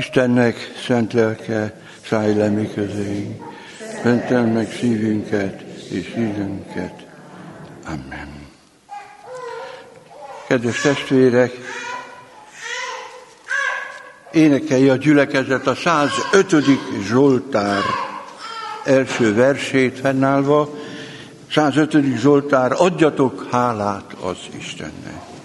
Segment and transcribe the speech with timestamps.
[0.00, 3.42] Istennek szent lelke szállj le mi közénk,
[4.02, 5.60] fentel meg szívünket
[5.90, 7.06] és szívünket.
[7.86, 8.28] Amen.
[10.48, 11.52] Kedves testvérek,
[14.32, 16.54] énekelje a gyülekezet a 105.
[17.06, 17.82] Zsoltár
[18.84, 20.68] első versét fennállva,
[21.50, 22.16] 105.
[22.16, 25.39] Zsoltár, adjatok hálát az Istennek.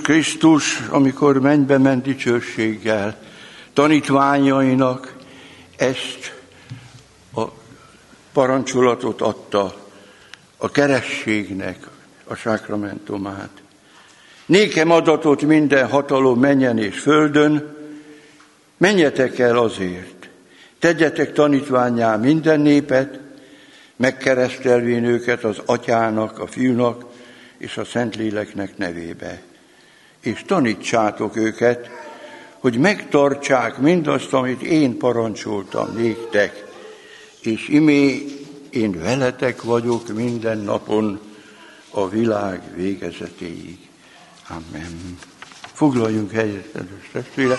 [0.00, 3.16] Jézus Krisztus, amikor mennybe ment dicsőséggel,
[3.72, 5.16] tanítványainak
[5.76, 6.34] ezt
[7.34, 7.42] a
[8.32, 9.74] parancsolatot adta,
[10.56, 11.86] a kerességnek
[12.24, 13.50] a sákramentumát.
[14.46, 17.76] Nékem adatot minden hatalom menjen és földön,
[18.76, 20.28] menjetek el azért,
[20.78, 23.20] tegyetek tanítványá minden népet,
[23.96, 27.04] megkeresztelvén őket az atyának, a fiúnak
[27.58, 29.48] és a Szentléleknek nevébe.
[30.20, 31.90] És tanítsátok őket,
[32.58, 36.64] hogy megtartsák mindazt, amit én parancsoltam néktek,
[37.40, 38.24] és imé
[38.70, 41.20] én veletek vagyok minden napon
[41.90, 43.78] a világ végezetéig.
[44.48, 45.18] Amen.
[45.72, 47.58] Foglaljunk helyet, kedves testvérek.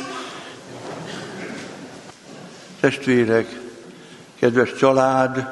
[2.80, 3.60] Testvérek,
[4.40, 5.48] kedves család,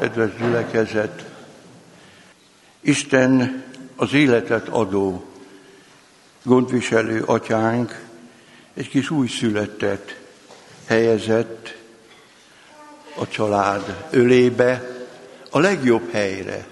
[0.00, 1.30] kedves gyülekezet,
[2.80, 3.64] Isten
[3.96, 5.31] az életet adó,
[6.42, 8.00] gondviselő atyánk
[8.74, 10.20] egy kis új születtet
[10.86, 11.76] helyezett
[13.18, 14.90] a család ölébe,
[15.50, 16.66] a legjobb helyre.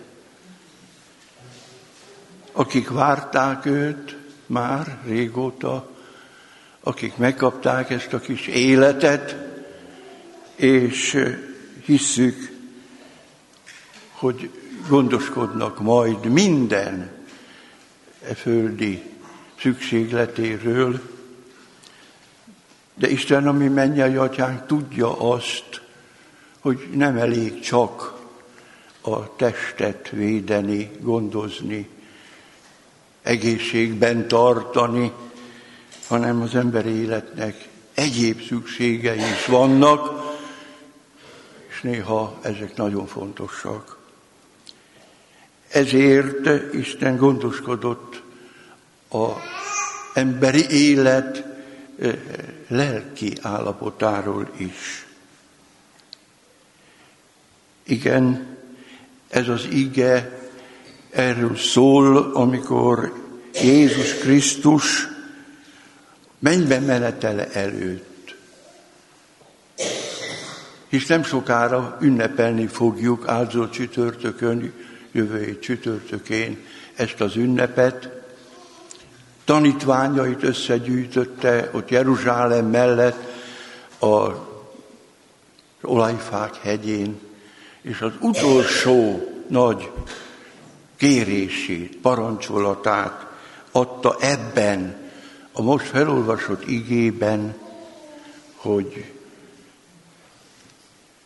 [2.53, 4.17] Akik várták őt
[4.47, 5.91] már régóta,
[6.81, 9.37] akik megkapták ezt a kis életet,
[10.55, 11.25] és
[11.85, 12.53] hisszük,
[14.11, 14.51] hogy
[14.89, 17.11] gondoskodnak majd minden
[18.29, 19.03] e földi
[19.61, 21.01] szükségletéről,
[22.95, 25.81] de Isten, ami mennyei atyánk, tudja azt,
[26.61, 28.19] hogy nem elég csak
[29.01, 31.89] a testet védeni, gondozni,
[33.23, 35.13] egészségben tartani,
[36.07, 40.29] hanem az emberi életnek egyéb szükségei is vannak,
[41.69, 43.99] és néha ezek nagyon fontosak.
[45.69, 48.23] Ezért Isten gondoskodott
[49.11, 49.29] a
[50.15, 51.45] emberi élet
[52.69, 55.07] lelki állapotáról is.
[57.83, 58.57] Igen,
[59.29, 60.39] ez az ige
[61.11, 63.13] erről szól, amikor
[63.63, 65.09] Jézus Krisztus
[66.39, 68.35] mennybe menetele előtt.
[70.89, 74.73] Hisz nem sokára ünnepelni fogjuk áldott csütörtökön,
[75.13, 76.59] jövő csütörtökén
[76.95, 78.20] ezt az ünnepet.
[79.51, 83.33] Tanítványait összegyűjtötte ott Jeruzsálem mellett
[84.01, 84.29] a
[85.83, 87.21] olajfák hegyén,
[87.83, 89.91] és az utolsó nagy
[90.97, 93.27] kérését, parancsolatát
[93.71, 94.97] adta ebben,
[95.53, 97.55] a most felolvasott igében,
[98.57, 99.13] hogy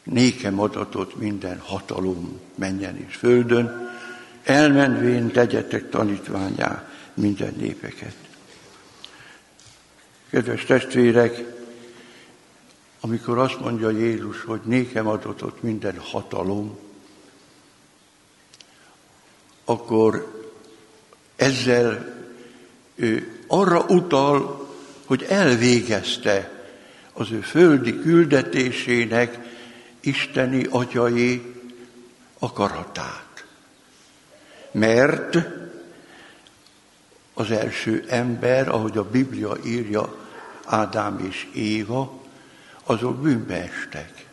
[0.03, 3.91] nékem adatot minden hatalom menjen és földön,
[4.45, 8.15] elmenvén tegyetek tanítványá minden népeket.
[10.31, 11.45] Kedves testvérek,
[13.01, 16.79] amikor azt mondja Jézus, hogy nékem adatot minden hatalom,
[19.65, 20.43] akkor
[21.37, 22.15] ezzel
[22.95, 24.69] ő arra utal,
[25.05, 26.65] hogy elvégezte
[27.13, 29.39] az ő földi küldetésének
[30.01, 31.55] isteni atyai
[32.39, 33.45] akaratát.
[34.71, 35.39] Mert
[37.35, 40.15] az első ember, ahogy a Biblia írja,
[40.65, 42.23] Ádám és Éva,
[42.85, 44.27] azok bűnbe estek.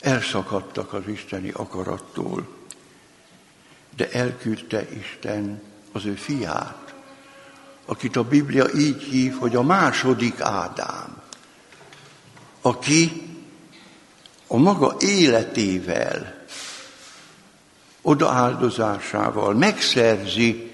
[0.00, 2.48] Elszakadtak az isteni akarattól,
[3.96, 5.62] de elküldte Isten
[5.92, 6.94] az ő fiát,
[7.84, 11.22] akit a Biblia így hív, hogy a második Ádám,
[12.60, 13.22] aki
[14.46, 16.44] a maga életével,
[18.02, 20.73] odaáldozásával megszerzi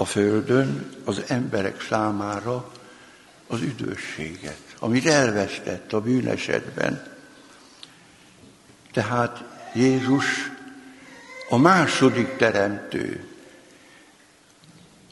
[0.00, 2.72] a Földön az emberek számára
[3.46, 7.16] az üdvösséget, amit elvesztett a bűnesetben.
[8.92, 10.24] Tehát Jézus
[11.48, 13.26] a második teremtő,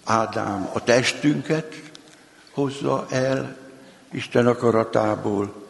[0.05, 1.83] Ádám a testünket
[2.51, 3.57] hozza el
[4.13, 5.67] Isten akaratából,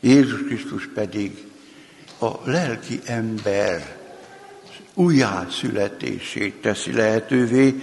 [0.00, 1.46] Jézus Krisztus pedig
[2.18, 3.96] a lelki ember
[4.94, 7.74] újjászületését teszi lehetővé,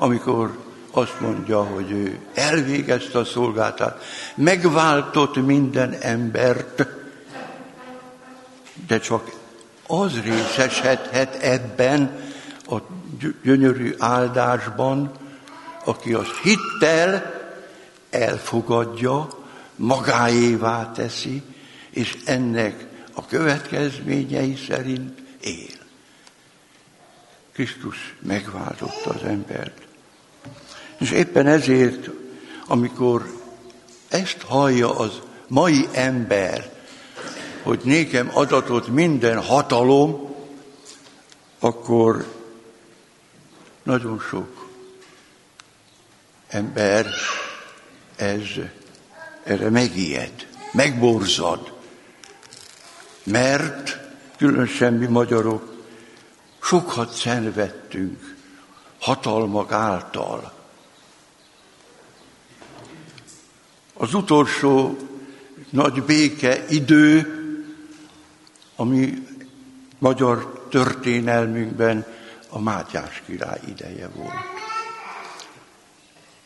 [0.00, 0.58] amikor
[0.90, 4.02] azt mondja, hogy ő elvégezte a szolgáltát,
[4.34, 6.86] megváltott minden embert,
[8.86, 9.30] de csak
[9.86, 12.20] az részesedhet ebben
[12.66, 12.76] a
[13.42, 15.12] gyönyörű áldásban,
[15.84, 17.40] aki azt hittel
[18.10, 19.28] elfogadja,
[19.76, 21.42] magáévá teszi,
[21.90, 25.78] és ennek a következményei szerint él.
[27.52, 29.88] Krisztus megváltotta az embert.
[31.00, 32.08] És éppen ezért,
[32.66, 33.38] amikor
[34.08, 36.72] ezt hallja az mai ember,
[37.62, 40.34] hogy nékem adatot minden hatalom,
[41.58, 42.34] akkor
[43.82, 44.68] nagyon sok
[46.48, 47.06] ember
[48.16, 48.42] ez,
[49.42, 51.72] erre megijed, megborzad,
[53.24, 53.98] mert
[54.36, 55.72] különösen mi magyarok
[56.62, 58.36] sokat szenvedtünk
[58.98, 60.59] hatalmak által.
[64.00, 64.98] Az utolsó
[65.70, 67.34] nagy béke idő,
[68.76, 69.26] ami
[69.98, 72.06] magyar történelmünkben
[72.48, 74.32] a Mátyás király ideje volt.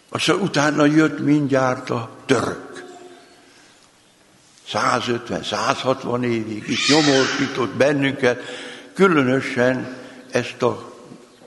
[0.08, 2.84] Aztán utána jött mindjárt a török.
[4.72, 8.42] 150-160 évig itt nyomortított bennünket,
[8.94, 9.96] különösen
[10.30, 10.92] ezt a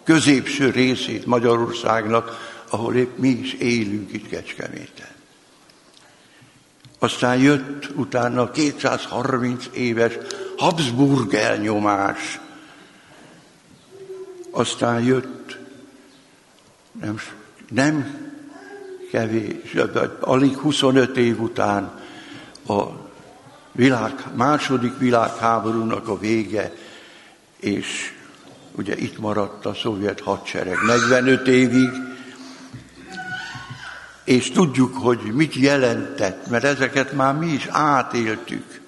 [0.04, 5.16] középső részét Magyarországnak, ahol épp mi is élünk itt Kecskeméten.
[7.00, 10.18] Aztán jött utána 230 éves
[10.58, 12.40] Habsburg elnyomás.
[14.52, 15.58] Aztán jött
[17.02, 17.20] nem,
[17.70, 18.26] nem
[19.12, 19.76] kevés,
[20.20, 22.00] alig 25 év után
[22.68, 22.84] a
[23.72, 26.74] világ, második világháborúnak a vége,
[27.60, 28.14] és
[28.76, 31.90] ugye itt maradt a szovjet hadsereg 45 évig,
[34.28, 38.82] és tudjuk, hogy mit jelentett, mert ezeket már mi is átéltük.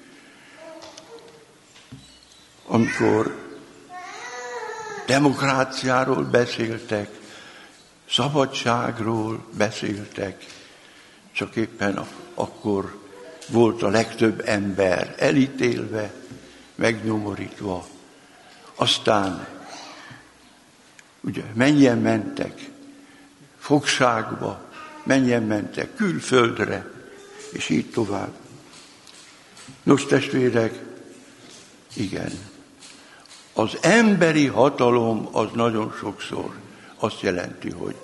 [2.68, 3.36] Amikor
[5.06, 7.10] demokráciáról beszéltek,
[8.10, 10.46] szabadságról beszéltek,
[11.32, 13.00] csak éppen akkor
[13.48, 16.14] volt a legtöbb ember elítélve,
[16.76, 17.88] megnyomorítva.
[18.76, 19.48] Aztán
[21.22, 22.70] ugye menjen mentek
[23.60, 24.68] fogságba,
[25.04, 26.92] menjen mentek külföldre,
[27.52, 28.32] és így tovább.
[29.84, 30.80] Nos, testvérek,
[31.94, 32.32] igen,
[33.54, 36.56] az emberi hatalom az nagyon sokszor
[36.96, 37.96] azt jelenti, hogy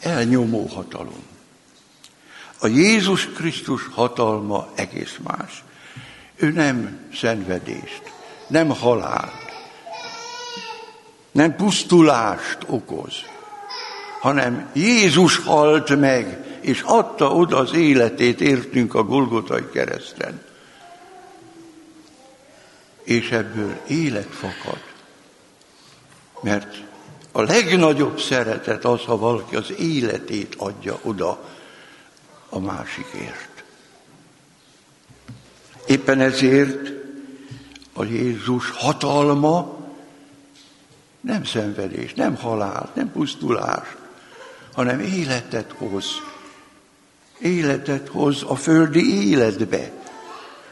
[0.00, 1.22] elnyomó hatalom.
[2.58, 5.64] A Jézus Krisztus hatalma egész más.
[6.34, 8.02] Ő nem szenvedést,
[8.46, 9.52] nem halált,
[11.32, 13.14] nem pusztulást okoz,
[14.24, 20.42] hanem Jézus halt meg, és adta oda az életét, értünk a Golgotai kereszten.
[23.02, 24.82] És ebből élet fakad.
[26.40, 26.76] Mert
[27.32, 31.44] a legnagyobb szeretet az, ha valaki az életét adja oda
[32.48, 33.64] a másikért.
[35.86, 36.92] Éppen ezért
[37.92, 39.76] a Jézus hatalma
[41.20, 44.02] nem szenvedés, nem halál, nem pusztulás,
[44.74, 46.06] hanem életet hoz.
[47.38, 49.90] Életet hoz a földi életbe,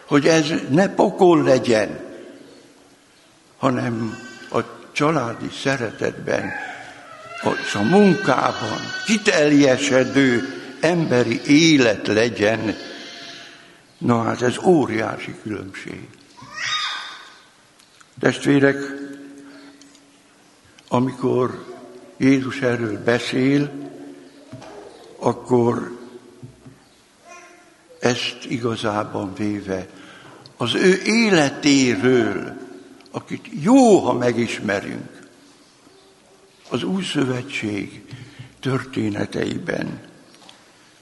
[0.07, 2.01] hogy ez ne pokol legyen,
[3.59, 4.19] hanem
[4.51, 4.61] a
[4.93, 6.53] családi szeretetben,
[7.75, 12.77] a munkában kiteljesedő emberi élet legyen.
[13.99, 16.09] Na hát ez óriási különbség.
[18.21, 18.77] Testvérek,
[20.89, 21.65] amikor
[22.17, 23.71] Jézus erről beszél,
[25.23, 25.99] akkor
[28.01, 29.89] ezt igazában véve
[30.57, 32.57] az ő életéről,
[33.11, 35.29] akit jó, ha megismerünk,
[36.71, 38.05] az új szövetség
[38.61, 40.01] történeteiben,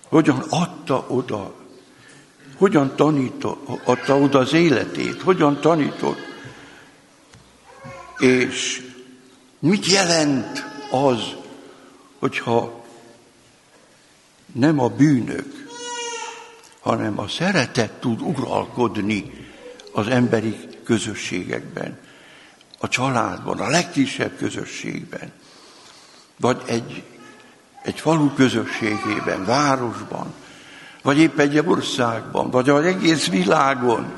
[0.08, 1.54] hogyan adta oda,
[2.56, 6.20] hogyan tanított, adta oda az életét, hogyan tanított,
[8.18, 8.86] és
[9.58, 11.20] mit jelent az,
[12.18, 12.79] hogyha
[14.52, 15.68] nem a bűnök,
[16.80, 19.48] hanem a szeretet tud uralkodni
[19.92, 21.98] az emberi közösségekben,
[22.78, 25.32] a családban, a legkisebb közösségben,
[26.36, 27.02] vagy egy,
[27.82, 30.34] egy falu közösségében, városban,
[31.02, 34.12] vagy épp egy országban, vagy az egész világon.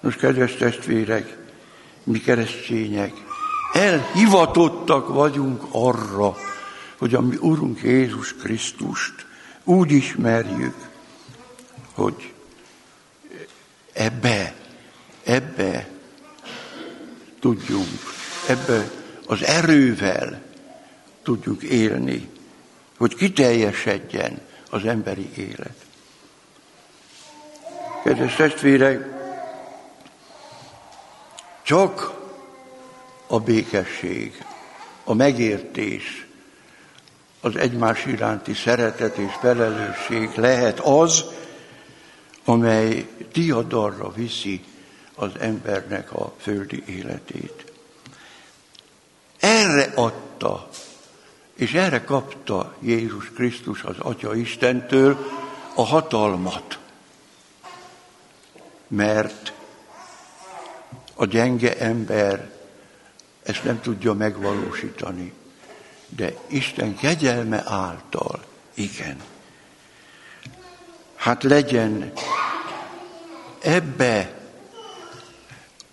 [0.00, 1.36] Most, kedves testvérek,
[2.04, 3.12] mi keresztények,
[3.72, 6.36] elhivatottak vagyunk arra,
[7.02, 9.26] hogy a mi Urunk Jézus Krisztust
[9.64, 10.74] úgy ismerjük,
[11.94, 12.32] hogy
[13.92, 14.54] ebbe,
[15.24, 15.88] ebbe
[17.40, 17.98] tudjunk,
[18.48, 18.90] ebbe
[19.26, 20.42] az erővel
[21.22, 22.28] tudjunk élni,
[22.96, 24.40] hogy kiteljesedjen
[24.70, 25.86] az emberi élet.
[28.04, 29.06] Kedves testvérek,
[31.62, 32.20] csak
[33.26, 34.44] a békesség,
[35.04, 36.26] a megértés,
[37.44, 41.24] az egymás iránti szeretet és felelősség lehet az,
[42.44, 44.64] amely diadalra viszi
[45.14, 47.72] az embernek a földi életét.
[49.40, 50.68] Erre adta,
[51.54, 55.26] és erre kapta Jézus Krisztus az Atya Istentől
[55.74, 56.78] a hatalmat.
[58.86, 59.52] Mert
[61.14, 62.50] a gyenge ember
[63.42, 65.32] ezt nem tudja megvalósítani.
[66.16, 69.16] De Isten kegyelme által, igen.
[71.16, 72.12] Hát legyen
[73.62, 74.40] ebbe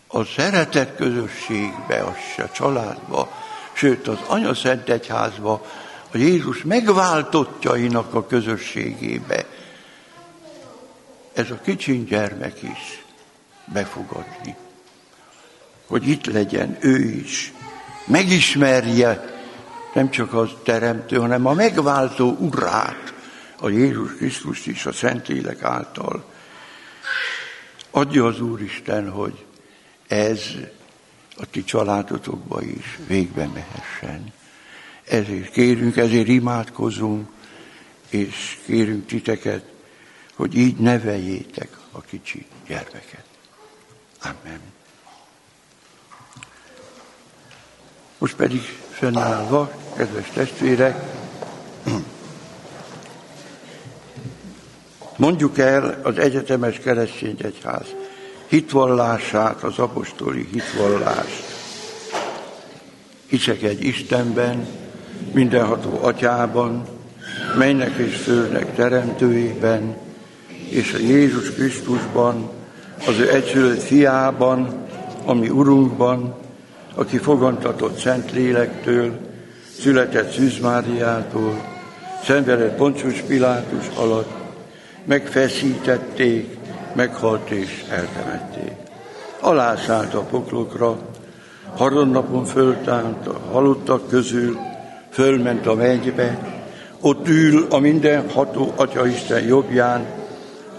[0.08, 2.16] a szeretet közösségbe, a
[2.52, 3.32] családba,
[3.74, 5.66] sőt az Anya Szent Egyházba,
[6.12, 9.46] a Jézus megváltottjainak a közösségébe.
[11.34, 13.04] Ez a kicsin gyermek is
[13.66, 14.56] befogadni
[15.90, 17.54] hogy itt legyen ő is.
[18.06, 19.29] Megismerje
[19.94, 23.14] nem csak az teremtő, hanem a megváltó urát,
[23.60, 26.24] a Jézus Krisztus is a Szentlélek által.
[27.90, 29.46] Adja az Úristen, hogy
[30.08, 30.42] ez
[31.38, 34.34] a ti családotokba is végbe mehessen.
[35.08, 37.30] Ezért kérünk, ezért imádkozunk,
[38.10, 39.64] és kérünk titeket,
[40.34, 43.26] hogy így neveljétek a kicsi gyermeket.
[44.22, 44.60] Amen.
[48.18, 48.62] Most pedig
[49.00, 51.04] fennállva, kedves testvérek,
[55.16, 57.86] mondjuk el az egyetemes keresztény egyház
[58.48, 61.44] hitvallását, az apostoli hitvallást.
[63.28, 64.68] Hiszek egy Istenben,
[65.34, 66.88] mindenható atyában,
[67.58, 69.98] mennek és földnek teremtőjében,
[70.70, 72.50] és a Jézus Krisztusban,
[73.08, 74.88] az ő egyszülött fiában,
[75.26, 76.36] ami Urunkban,
[76.96, 79.18] aki fogantatott Szent Lélektől,
[79.80, 81.62] született Szűz Máriától,
[82.24, 84.32] szenvedett Poncius Pilátus alatt,
[85.06, 86.58] megfeszítették,
[86.94, 88.72] meghalt és eltemették.
[89.40, 90.98] Alászállt a poklokra,
[91.76, 94.58] harmadnapon föltánt a halottak közül,
[95.10, 96.40] fölment a mennybe,
[97.02, 100.06] ott ül a mindenható Atya Isten jobbján,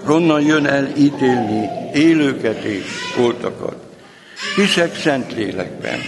[0.04, 3.89] ronnan jön el ítélni élőket és voltakat.
[4.56, 5.98] Hiszek szent lélekben,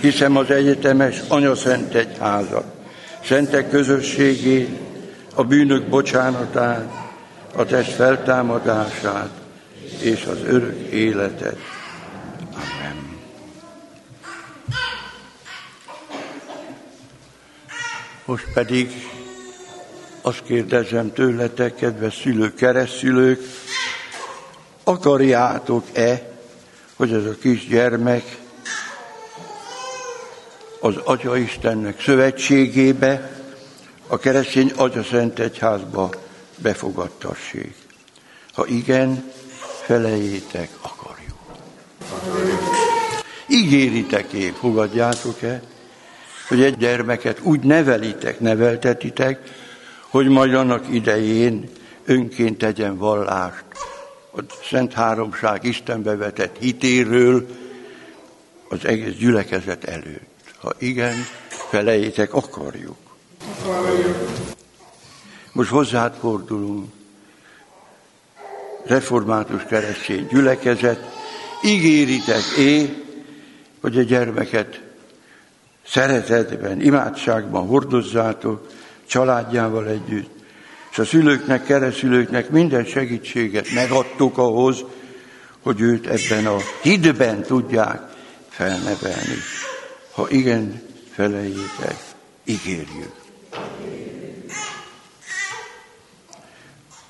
[0.00, 2.64] hiszem az egyetemes Anya Szent Egyházat,
[3.24, 4.68] szentek közösségét,
[5.34, 6.88] a bűnök bocsánatát,
[7.56, 9.30] a test feltámadását
[10.00, 11.58] és az örök életet.
[12.52, 13.18] Amen.
[18.24, 18.90] Most pedig
[20.20, 23.40] azt kérdezem tőletek, kedves szülők, keresztülők,
[24.84, 26.35] akarjátok-e
[26.96, 28.36] hogy ez a kis gyermek
[30.80, 33.30] az Atya Istennek szövetségébe,
[34.06, 36.10] a keresztény Atya Szent Egyházba
[36.56, 37.74] befogadtassék.
[38.52, 39.32] Ha igen,
[39.82, 41.36] felejétek, akarjuk.
[43.46, 45.62] ígéritek-e, fogadjátok-e,
[46.48, 49.40] hogy egy gyermeket úgy nevelitek, neveltetitek,
[50.08, 51.70] hogy majd annak idején
[52.04, 53.64] önként tegyen vallást
[54.36, 54.40] a
[54.70, 57.46] Szent Háromság Istenbe vetett hitéről
[58.68, 60.54] az egész gyülekezet előtt.
[60.60, 61.14] Ha igen,
[61.48, 62.96] felejétek, akarjuk.
[65.52, 66.92] Most hozzád fordulunk.
[68.84, 71.00] Református keresztény gyülekezet,
[71.62, 73.04] ígéritek é,
[73.80, 74.80] hogy a gyermeket
[75.86, 78.68] szeretetben, imádságban hordozzátok,
[79.06, 80.35] családjával együtt,
[80.96, 84.84] és a szülőknek, keresztülőknek minden segítséget megadtuk ahhoz,
[85.60, 88.02] hogy őt ebben a hidben tudják
[88.48, 89.38] felnevelni.
[90.10, 91.96] Ha igen, felejétek,
[92.44, 93.12] ígérjük.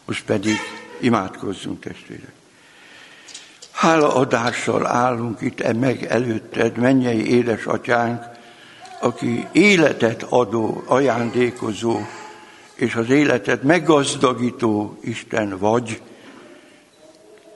[0.05, 0.57] Most pedig
[1.01, 2.33] imádkozzunk, testvérek.
[3.71, 8.25] Hálaadással állunk itt e meg előtted, mennyei édesatyánk,
[9.01, 12.01] aki életet adó, ajándékozó,
[12.77, 16.01] és az életet meggazdagító Isten vagy.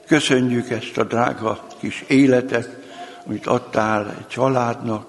[0.07, 2.79] Köszönjük ezt a drága kis életet,
[3.25, 5.07] amit adtál egy családnak,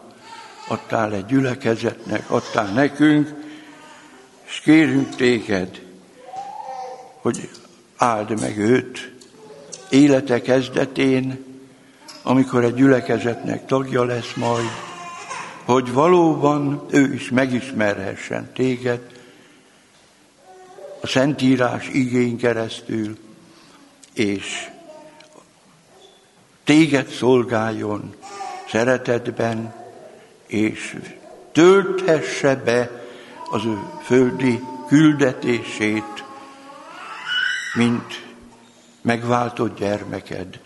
[0.68, 3.34] adtál egy gyülekezetnek, adtál nekünk,
[4.44, 5.82] és kérünk téged,
[7.20, 7.48] hogy
[7.96, 9.12] áld meg őt
[9.90, 11.44] élete kezdetén,
[12.22, 14.70] amikor egy gyülekezetnek tagja lesz majd,
[15.64, 19.00] hogy valóban ő is megismerhessen téged,
[21.02, 23.18] a Szentírás igény keresztül,
[24.12, 24.70] és
[26.64, 28.14] téged szolgáljon
[28.68, 29.74] szeretetben,
[30.46, 30.96] és
[31.52, 32.90] tölthesse be
[33.50, 36.24] az ő földi küldetését,
[37.74, 38.24] mint
[39.00, 40.60] megváltott gyermeked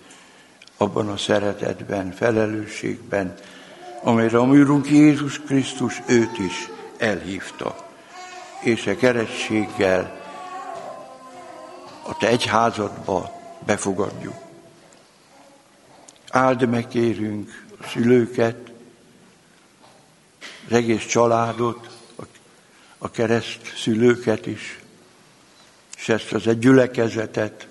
[0.76, 3.34] abban a szeretetben, felelősségben,
[4.02, 7.76] amelyre a Úrunk Jézus Krisztus őt is elhívta.
[8.61, 10.25] És a kerességgel
[12.08, 14.34] a te egyházadba befogadjuk.
[16.30, 18.72] Áld meg kérünk a szülőket,
[20.66, 21.88] az egész családot,
[22.98, 24.80] a kereszt szülőket is,
[25.96, 27.68] és ezt az egy gyülekezetet,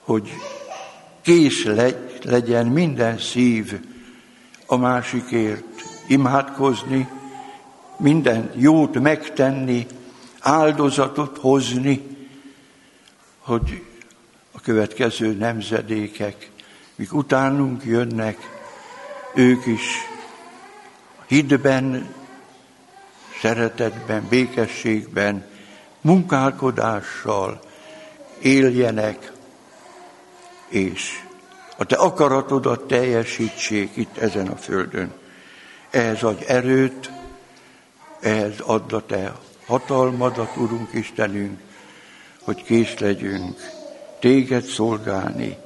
[0.00, 0.30] hogy
[1.22, 1.64] kész
[2.22, 3.80] legyen minden szív
[4.66, 7.08] a másikért imádkozni,
[7.96, 9.86] minden jót megtenni,
[10.40, 12.11] áldozatot hozni,
[13.42, 13.84] hogy
[14.52, 16.50] a következő nemzedékek,
[16.94, 18.38] mik utánunk jönnek,
[19.34, 19.96] ők is
[21.26, 22.14] hidben,
[23.40, 25.44] szeretetben, békességben,
[26.00, 27.60] munkálkodással
[28.38, 29.32] éljenek,
[30.68, 31.22] és
[31.76, 35.12] a te akaratodat teljesítsék itt ezen a földön.
[35.90, 37.10] Ehhez adj erőt,
[38.20, 39.32] ehhez add a te
[39.66, 41.60] hatalmadat, Urunk Istenünk,
[42.44, 43.60] hogy kész legyünk
[44.18, 45.56] téged szolgálni,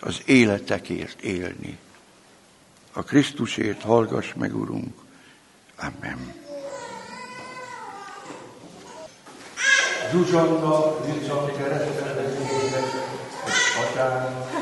[0.00, 1.78] az életekért élni.
[2.92, 4.94] A Krisztusért hallgass meg, Urunk.
[5.78, 6.34] Amen.
[10.10, 12.26] Zsuzsanna vissza keresztelnek
[13.44, 13.52] az
[13.88, 14.52] atyának,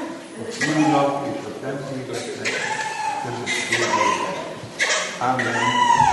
[0.49, 2.53] a fiúnak és a Szentléleknek
[3.25, 3.69] közös
[5.19, 6.08] Amen.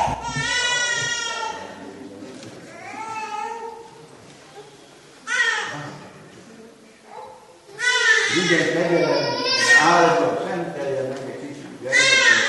[8.35, 9.33] Vigyek nevelem,
[9.79, 12.45] áldja, szentelje meg egy kicsit gyermekét,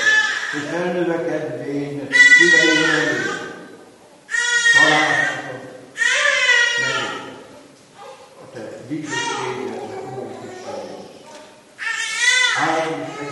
[0.53, 3.39] és felnövekedvén szüleim előtt.
[4.73, 5.61] Találkozom
[6.81, 6.95] meg
[8.41, 11.05] a te dicsőségednek, Úr Istenem.
[12.65, 13.26] Áldj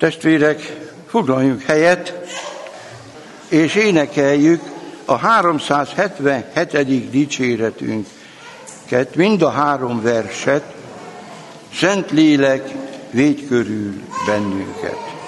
[0.00, 2.14] Testvérek, foglaljunk helyet,
[3.48, 4.62] és énekeljük
[5.04, 7.10] a 377.
[7.10, 10.64] dicséretünket, mind a három verset,
[11.74, 12.70] Szent Lélek
[13.10, 13.94] védj körül
[14.26, 15.19] bennünket.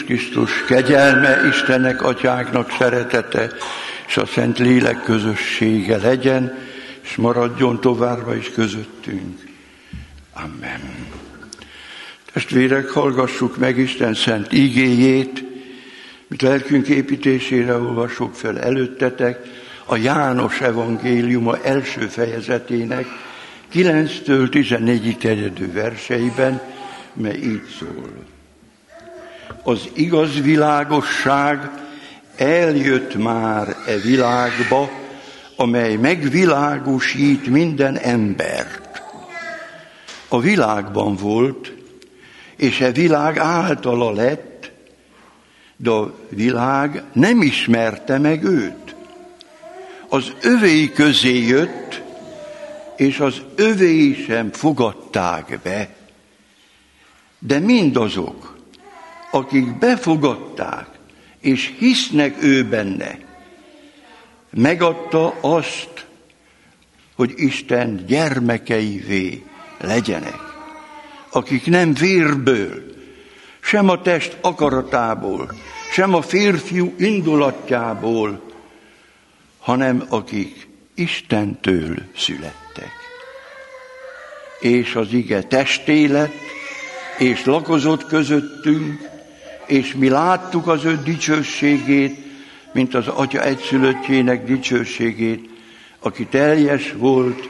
[0.00, 3.50] Jézus Krisztus kegyelme, Istennek atyáknak szeretete,
[4.06, 6.58] és a Szent Lélek közössége legyen,
[7.02, 9.40] és maradjon továbbra is közöttünk.
[10.32, 10.80] Amen.
[12.32, 15.44] Testvérek, hallgassuk meg Isten szent igéjét,
[16.28, 19.38] mit lelkünk építésére olvasok fel előttetek,
[19.84, 23.06] a János evangéliuma első fejezetének
[23.74, 26.60] 9-től 14-ig terjedő verseiben,
[27.14, 28.38] mely így szól.
[29.62, 31.70] Az igaz világosság
[32.36, 34.90] eljött már e világba,
[35.56, 39.02] amely megvilágosít minden embert.
[40.28, 41.72] A világban volt,
[42.56, 44.70] és e világ általa lett,
[45.76, 48.94] de a világ nem ismerte meg őt.
[50.08, 52.02] Az övéi közé jött,
[52.96, 55.88] és az övéi sem fogadták be.
[57.38, 58.59] De mindazok,
[59.30, 60.88] akik befogadták,
[61.40, 63.18] és hisznek ő benne,
[64.50, 66.06] megadta azt,
[67.14, 69.42] hogy Isten gyermekeivé
[69.78, 70.40] legyenek,
[71.30, 72.88] akik nem vérből,
[73.60, 75.54] sem a test akaratából,
[75.92, 78.42] sem a férfiú indulatjából,
[79.58, 82.92] hanem akik Istentől születtek.
[84.60, 86.32] És az ige testélet,
[87.18, 89.08] és lakozott közöttünk,
[89.70, 92.18] és mi láttuk az ő dicsőségét,
[92.72, 95.48] mint az Atya egyszülöttjének dicsőségét,
[95.98, 97.48] aki teljes volt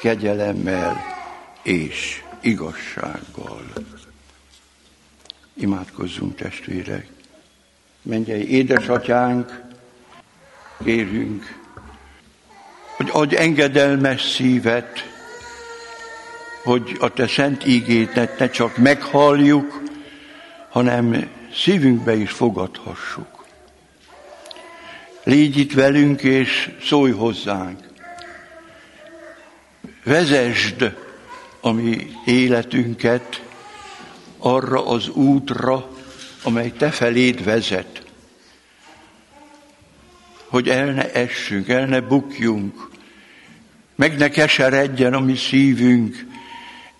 [0.00, 1.04] kegyelemmel
[1.62, 3.62] és igazsággal.
[5.54, 7.06] Imádkozzunk, testvérek!
[8.02, 9.62] Menjei édesatyánk,
[10.84, 11.58] kérünk,
[12.96, 15.14] hogy adj engedelmes szívet,
[16.62, 19.82] hogy a te szent ígétet ne csak meghalljuk,
[20.70, 23.46] hanem szívünkbe is fogadhassuk.
[25.24, 27.80] Légy itt velünk, és szólj hozzánk.
[30.04, 30.96] Vezesd
[31.60, 33.42] a mi életünket
[34.38, 35.90] arra az útra,
[36.42, 38.04] amely te feléd vezet.
[40.46, 42.90] Hogy el ne essünk, el ne bukjunk,
[43.94, 46.26] meg ne keseredjen a mi szívünk,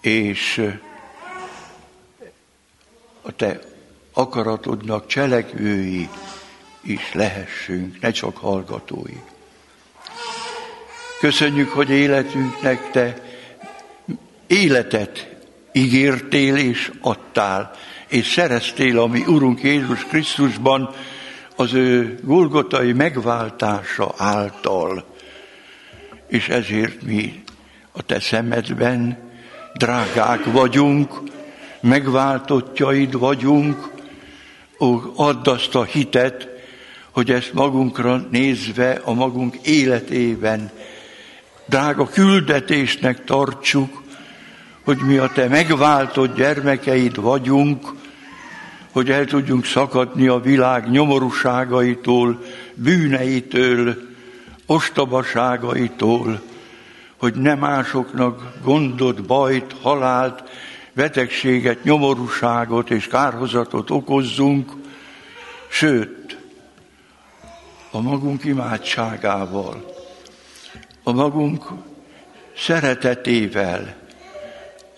[0.01, 0.73] és
[3.23, 3.61] a te
[4.19, 6.09] akaratodnak cselekvői
[6.83, 9.17] is lehessünk, ne csak hallgatói.
[11.21, 13.23] Köszönjük, hogy életünknek te
[14.47, 15.37] életet
[15.73, 17.71] ígértél és adtál,
[18.09, 20.95] és szereztél a mi Urunk Jézus Krisztusban
[21.57, 25.05] az ő golgotai megváltása által.
[26.29, 27.43] És ezért mi
[27.93, 29.19] a te szemedben
[29.75, 31.21] drágák vagyunk,
[31.81, 33.95] megváltottjaid vagyunk,
[34.79, 36.49] ó, add azt a hitet,
[37.11, 40.71] hogy ezt magunkra nézve a magunk életében
[41.67, 44.03] drága küldetésnek tartsuk,
[44.85, 47.95] hogy mi a te megváltott gyermekeid vagyunk,
[48.93, 52.43] hogy el tudjunk szakadni a világ nyomorúságaitól,
[52.75, 53.97] bűneitől,
[54.67, 56.41] ostobaságaitól,
[57.17, 60.46] hogy nem másoknak gondot, bajt, halált,
[60.97, 64.73] betegséget, nyomorúságot és kárhozatot okozzunk,
[65.69, 66.39] sőt,
[67.91, 69.95] a magunk imádságával,
[71.03, 71.65] a magunk
[72.57, 73.97] szeretetével,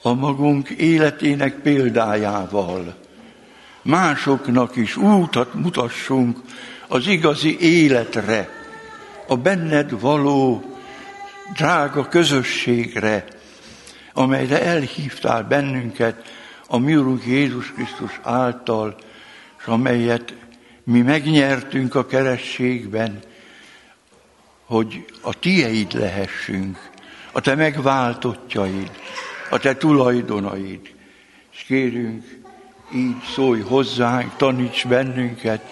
[0.03, 2.95] a magunk életének példájával
[3.83, 6.39] másoknak is útat mutassunk
[6.89, 8.49] az igazi életre,
[9.27, 10.63] a benned való
[11.57, 13.25] drága közösségre,
[14.19, 16.29] amelyre elhívtál bennünket
[16.67, 18.97] a mi Urunk Jézus Krisztus által,
[19.59, 20.35] és amelyet
[20.85, 23.19] mi megnyertünk a kerességben,
[24.65, 26.91] hogy a tieid lehessünk,
[27.33, 28.91] a te megváltottjaid,
[29.51, 30.95] a te tulajdonaid.
[31.53, 32.25] És kérünk,
[32.95, 35.63] így szólj hozzánk, taníts bennünket,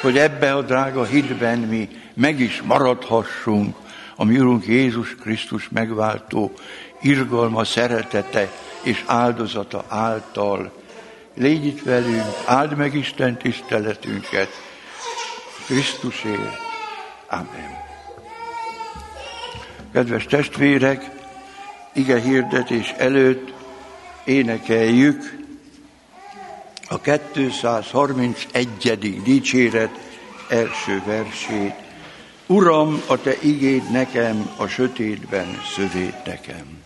[0.00, 3.76] hogy ebbe a drága hitben mi meg is maradhassunk,
[4.16, 6.52] a mi Urunk Jézus Krisztus megváltó
[7.02, 8.50] irgalma, szeretete
[8.82, 10.72] és áldozata által.
[11.34, 14.48] Légy itt velünk, áld meg Isten tiszteletünket,
[15.66, 16.60] Krisztusért.
[17.28, 17.80] Amen.
[19.92, 21.10] Kedves testvérek,
[21.92, 23.52] ige hirdetés előtt
[24.24, 25.40] énekeljük
[26.88, 29.22] a 231.
[29.22, 29.98] dicséret
[30.48, 31.74] első versét.
[32.46, 36.81] Uram, a te igéd nekem, a sötétben szövét nekem.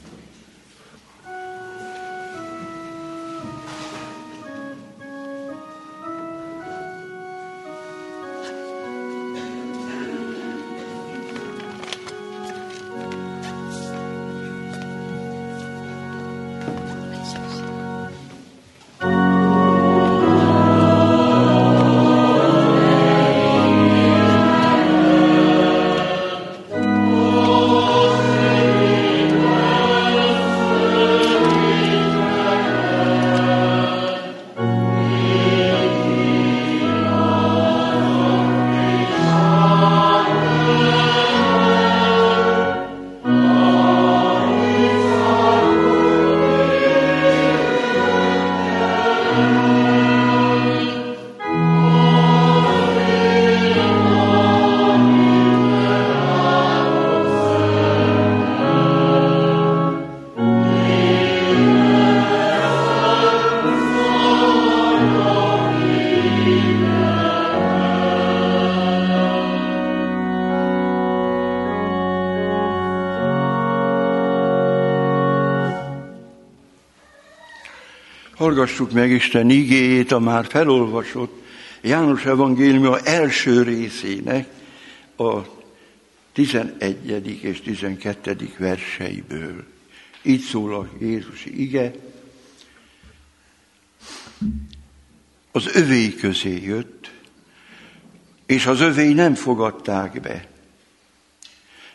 [78.57, 81.43] Hallgassuk meg Isten igéjét a már felolvasott
[81.81, 84.49] János Evangéliuma első részének
[85.17, 85.41] a
[86.33, 87.39] 11.
[87.43, 88.51] és 12.
[88.59, 89.65] verseiből.
[90.23, 91.93] Így szól a Jézusi ige.
[95.53, 97.11] Az övéi közé jött,
[98.47, 100.49] és az övéi nem fogadták be.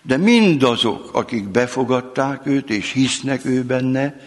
[0.01, 4.19] De mindazok, akik befogadták őt és hisznek ő benne,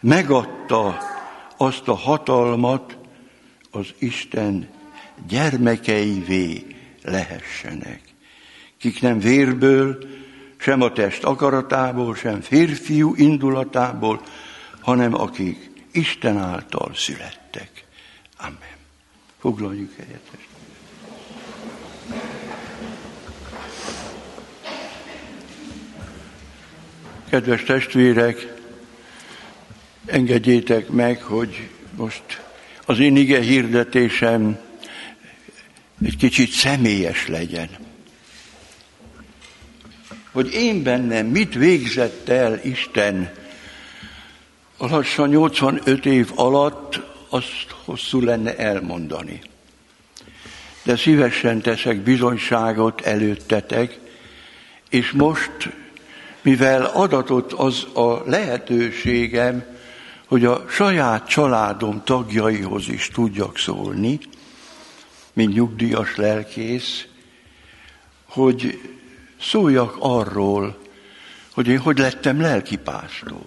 [0.00, 1.18] megadta
[1.62, 2.96] azt a hatalmat,
[3.70, 4.68] az Isten
[5.28, 6.66] gyermekeivé
[7.02, 8.00] lehessenek,
[8.78, 9.98] kik nem vérből,
[10.56, 14.20] sem a test akaratából, sem férfiú indulatából,
[14.80, 17.84] hanem akik Isten által születtek.
[18.38, 18.76] Amen.
[19.38, 20.30] Foglaljuk helyet.
[27.28, 28.59] Kedves testvérek,
[30.10, 32.42] engedjétek meg, hogy most
[32.86, 34.58] az én ige hirdetésem
[36.04, 37.68] egy kicsit személyes legyen.
[40.32, 43.32] Hogy én bennem mit végzett el Isten
[44.76, 49.40] a lassan 85 év alatt, azt hosszú lenne elmondani.
[50.82, 53.98] De szívesen teszek bizonyságot előttetek,
[54.88, 55.52] és most,
[56.42, 59.64] mivel adatot az a lehetőségem,
[60.30, 64.18] hogy a saját családom tagjaihoz is tudjak szólni,
[65.32, 67.04] mint nyugdíjas lelkész,
[68.28, 68.80] hogy
[69.40, 70.78] szóljak arról,
[71.52, 73.46] hogy én hogy lettem lelkipásztor.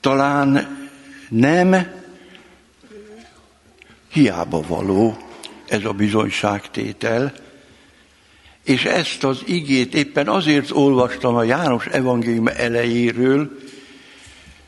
[0.00, 0.78] Talán
[1.28, 1.92] nem
[4.08, 5.16] hiába való
[5.68, 7.32] ez a bizonyságtétel,
[8.64, 13.60] és ezt az igét éppen azért olvastam a János evangélium elejéről,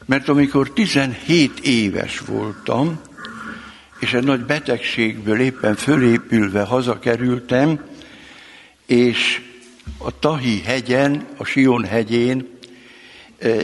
[0.07, 3.01] mert amikor 17 éves voltam,
[3.99, 7.81] és egy nagy betegségből éppen fölépülve hazakerültem,
[8.87, 9.40] és
[9.99, 12.49] a Tahi hegyen, a Sion hegyén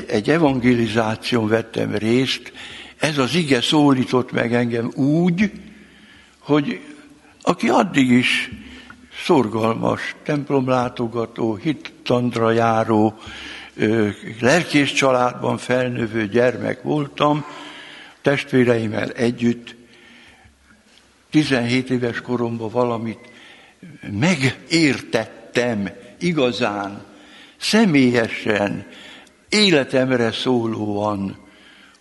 [0.07, 2.53] egy evangelizáción vettem részt,
[2.97, 5.53] ez az ige szólított meg engem úgy,
[6.39, 6.81] hogy
[7.43, 8.51] aki addig is
[9.25, 13.19] szorgalmas, templomlátogató, hittandra járó,
[14.41, 17.45] lelkész családban felnövő gyermek voltam,
[18.23, 19.75] testvéreimmel együtt,
[21.31, 23.19] 17 éves koromban valamit
[24.11, 27.05] megértettem igazán,
[27.57, 28.87] személyesen,
[29.49, 31.37] életemre szólóan,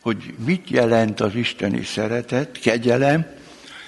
[0.01, 3.25] hogy mit jelent az isteni szeretet, kegyelem,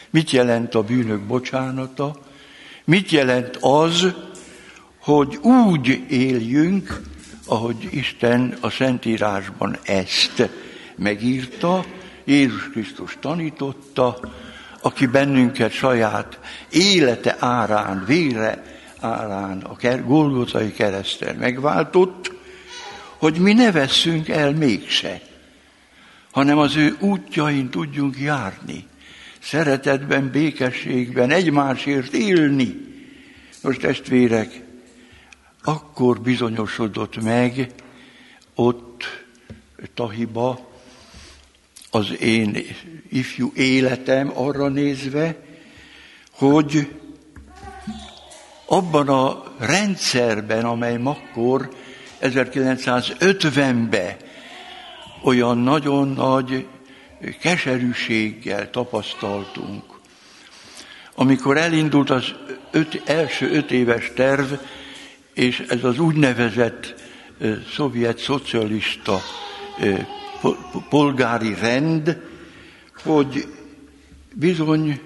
[0.09, 2.19] mit jelent a bűnök bocsánata,
[2.83, 4.13] mit jelent az,
[4.99, 7.01] hogy úgy éljünk,
[7.51, 10.49] ahogy Isten a Szentírásban ezt
[10.95, 11.85] megírta,
[12.23, 14.19] Jézus Krisztus tanította,
[14.81, 18.63] aki bennünket saját élete árán, vére
[18.99, 22.31] árán, a Golgotai keresztel megváltott,
[23.17, 25.21] hogy mi ne vesszünk el mégse,
[26.31, 28.85] hanem az ő útjain tudjunk járni,
[29.39, 32.75] szeretetben, békességben, egymásért élni.
[33.61, 34.69] Most testvérek,
[35.63, 37.71] akkor bizonyosodott meg
[38.55, 39.03] ott
[39.93, 40.69] Tahiba
[41.91, 42.57] az én
[43.09, 45.35] ifjú életem arra nézve,
[46.31, 46.95] hogy
[48.65, 51.69] abban a rendszerben, amely makkor
[52.21, 54.15] 1950-ben
[55.23, 56.67] olyan nagyon nagy
[57.39, 59.83] keserűséggel tapasztaltunk.
[61.15, 62.33] Amikor elindult az
[62.71, 64.53] öt, első öt éves terv,
[65.33, 66.95] és ez az úgynevezett
[67.73, 69.21] szovjet szocialista
[70.89, 72.21] polgári rend,
[73.03, 73.47] hogy
[74.33, 75.01] bizony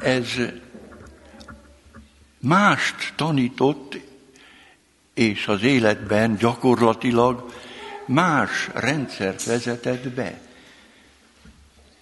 [0.00, 0.28] ez
[2.40, 3.98] mást tanított,
[5.14, 7.52] és az életben gyakorlatilag
[8.06, 10.40] más rendszert vezetett be.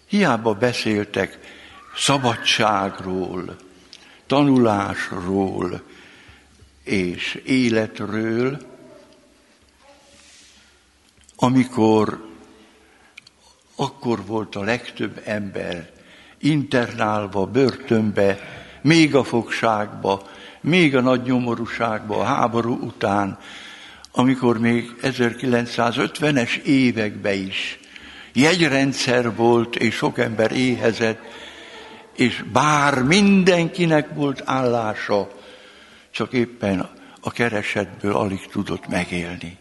[0.06, 1.38] Hiába beszéltek
[1.96, 3.56] szabadságról,
[4.26, 5.82] tanulásról,
[6.84, 8.58] és életről,
[11.36, 12.32] amikor
[13.76, 15.90] akkor volt a legtöbb ember
[16.38, 18.38] internálva, börtönbe,
[18.82, 20.28] még a fogságba,
[20.60, 23.38] még a nagy nyomorúságba, a háború után,
[24.12, 27.78] amikor még 1950-es években is
[28.32, 31.20] jegyrendszer volt, és sok ember éhezett,
[32.16, 35.30] és bár mindenkinek volt állása,
[36.14, 36.90] csak éppen
[37.20, 39.56] a keresetből alig tudott megélni.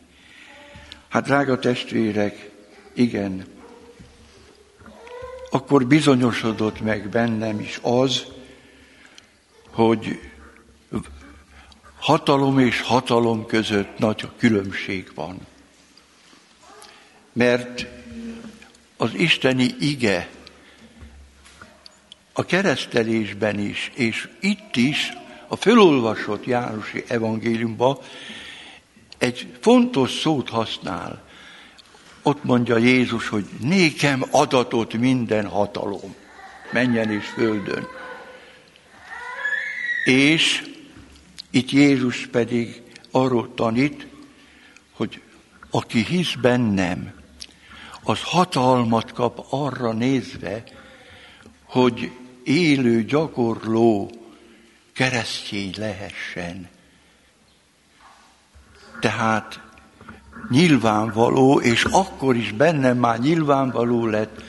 [1.09, 2.51] Hát drága testvérek,
[2.93, 3.45] Igen,
[5.51, 8.25] akkor bizonyosodott meg bennem is az,
[9.69, 10.19] hogy
[11.99, 15.47] hatalom és hatalom között nagy különbség van.
[17.31, 17.85] Mert
[18.97, 20.29] az isteni ige
[22.33, 25.13] a keresztelésben is, és itt is,
[25.53, 27.97] a fölolvasott Jánosi evangéliumban
[29.17, 31.23] egy fontos szót használ.
[32.21, 36.15] Ott mondja Jézus, hogy nékem adatot minden hatalom,
[36.71, 37.87] menjen és földön.
[40.03, 40.63] És
[41.51, 42.81] itt Jézus pedig
[43.11, 44.07] arról tanít,
[44.93, 45.21] hogy
[45.69, 47.13] aki hisz bennem,
[48.03, 50.63] az hatalmat kap arra nézve,
[51.63, 52.11] hogy
[52.43, 54.11] élő, gyakorló
[54.93, 56.69] keresztény lehessen.
[58.99, 59.59] Tehát
[60.49, 64.41] nyilvánvaló, és akkor is bennem már nyilvánvaló lett,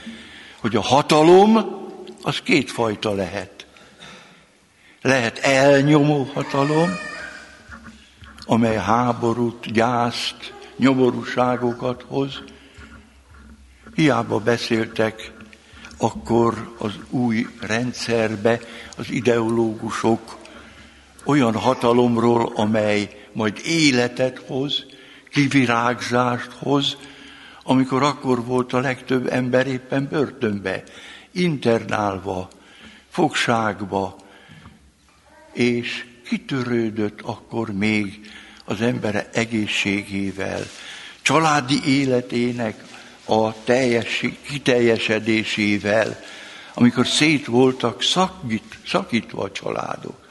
[0.60, 1.82] hogy a hatalom
[2.22, 3.66] az kétfajta lehet.
[5.02, 6.90] Lehet elnyomó hatalom,
[8.46, 12.42] amely háborút, gyászt, nyomorúságokat hoz.
[13.94, 15.32] Hiába beszéltek
[15.96, 18.60] akkor az új rendszerbe
[18.96, 20.36] az ideológusok
[21.24, 24.84] olyan hatalomról, amely majd életet hoz,
[25.30, 26.96] kivirágzást hoz,
[27.62, 30.82] amikor akkor volt a legtöbb ember éppen börtönbe,
[31.30, 32.48] internálva,
[33.10, 34.16] fogságba,
[35.52, 38.30] és kitörődött akkor még
[38.64, 40.62] az embere egészségével,
[41.22, 42.84] családi életének
[43.24, 46.20] a teljes, kiteljesedésével,
[46.74, 50.28] amikor szét voltak szakít, szakítva a családok.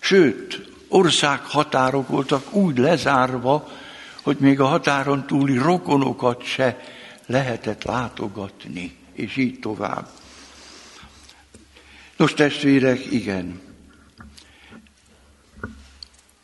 [0.00, 3.68] Sőt, országhatárok voltak úgy lezárva,
[4.22, 6.80] hogy még a határon túli rokonokat se
[7.26, 10.08] lehetett látogatni, és így tovább.
[12.16, 13.60] Nos, testvérek, igen.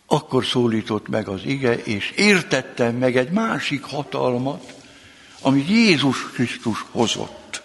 [0.07, 4.75] Akkor szólított meg az ige, és értettem meg egy másik hatalmat,
[5.41, 7.62] amit Jézus Krisztus hozott.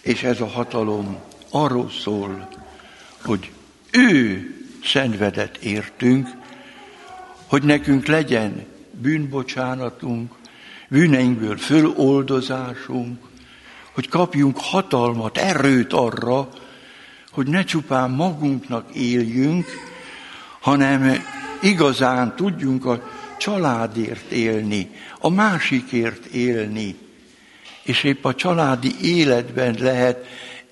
[0.00, 1.18] És ez a hatalom
[1.50, 2.48] arról szól,
[3.24, 3.50] hogy
[3.90, 6.28] ő szenvedett értünk,
[7.46, 10.32] hogy nekünk legyen bűnbocsánatunk,
[10.88, 13.18] bűneinkből föloldozásunk,
[13.92, 16.48] hogy kapjunk hatalmat, erőt arra,
[17.30, 19.66] hogy ne csupán magunknak éljünk,
[20.60, 21.24] hanem
[21.62, 26.96] igazán tudjunk a családért élni, a másikért élni.
[27.82, 30.26] És épp a családi életben lehet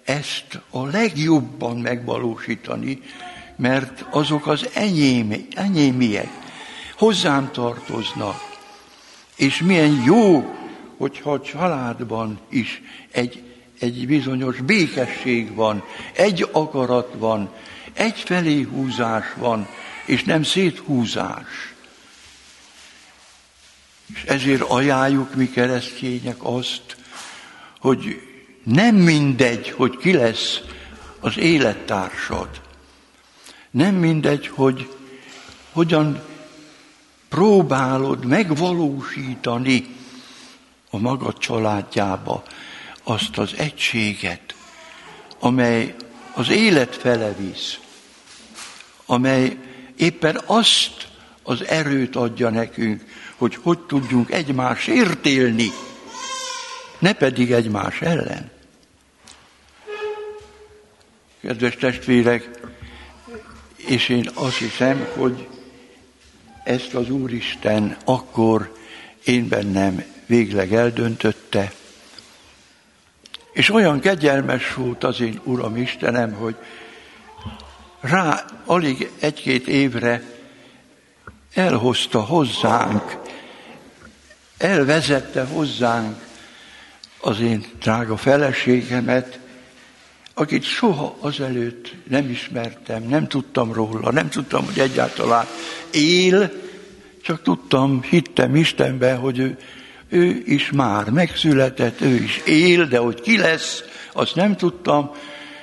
[0.04, 3.02] ezt a legjobban megvalósítani,
[3.56, 6.28] mert azok az enyém, enyémiek
[6.96, 8.56] hozzám tartoznak.
[9.36, 10.54] És milyen jó,
[10.96, 13.42] hogyha a családban is egy,
[13.80, 17.50] egy bizonyos békesség van, egy akarat van,
[17.92, 19.68] egy felé húzás van,
[20.06, 21.74] és nem széthúzás.
[24.14, 26.96] És ezért ajánljuk mi keresztények azt,
[27.78, 28.20] hogy
[28.62, 30.60] nem mindegy, hogy ki lesz
[31.20, 32.48] az élettársad.
[33.70, 34.88] Nem mindegy, hogy
[35.72, 36.22] hogyan
[37.28, 39.86] próbálod megvalósítani
[40.90, 42.42] a magad családjába
[43.02, 44.54] azt az egységet,
[45.38, 45.94] amely
[46.34, 47.78] az élet fele visz,
[49.06, 49.56] amely
[49.96, 51.08] éppen azt
[51.42, 53.04] az erőt adja nekünk,
[53.36, 55.70] hogy hogy tudjunk egymásért élni,
[56.98, 58.50] ne pedig egymás ellen.
[61.40, 62.50] Kedves testvérek,
[63.76, 65.48] és én azt hiszem, hogy
[66.64, 68.76] ezt az Úristen akkor
[69.24, 71.72] én bennem végleg eldöntötte,
[73.52, 76.56] és olyan kegyelmes volt az én Uram Istenem, hogy
[78.00, 80.22] rá alig egy-két évre
[81.54, 83.16] elhozta hozzánk,
[84.58, 86.27] elvezette hozzánk
[87.20, 89.38] az én drága feleségemet,
[90.34, 95.46] akit soha azelőtt nem ismertem, nem tudtam róla, nem tudtam, hogy egyáltalán
[95.90, 96.52] él,
[97.22, 99.58] csak tudtam, hittem Istenben, hogy ő,
[100.08, 105.10] ő is már megszületett, ő is él, de hogy ki lesz, azt nem tudtam,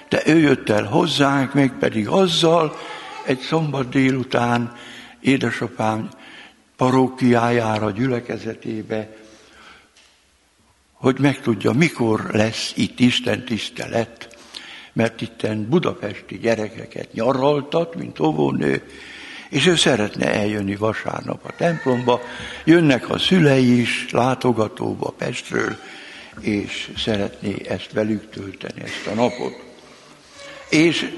[0.09, 2.77] de ő jött el hozzánk, mégpedig azzal,
[3.25, 4.73] egy szombat délután
[5.19, 6.09] édesapám
[6.75, 9.15] parókiájára, gyülekezetébe,
[11.05, 14.37] hogy megtudja, mikor lesz itt Isten tisztelet,
[14.93, 18.83] mert itten budapesti gyerekeket nyaraltat, mint óvónő,
[19.49, 22.21] És ő szeretne eljönni vasárnap a templomba,
[22.63, 25.77] jönnek a szülei is látogatóba Pestről,
[26.39, 29.63] és szeretné ezt velük tölteni, ezt a napot.
[30.69, 31.11] És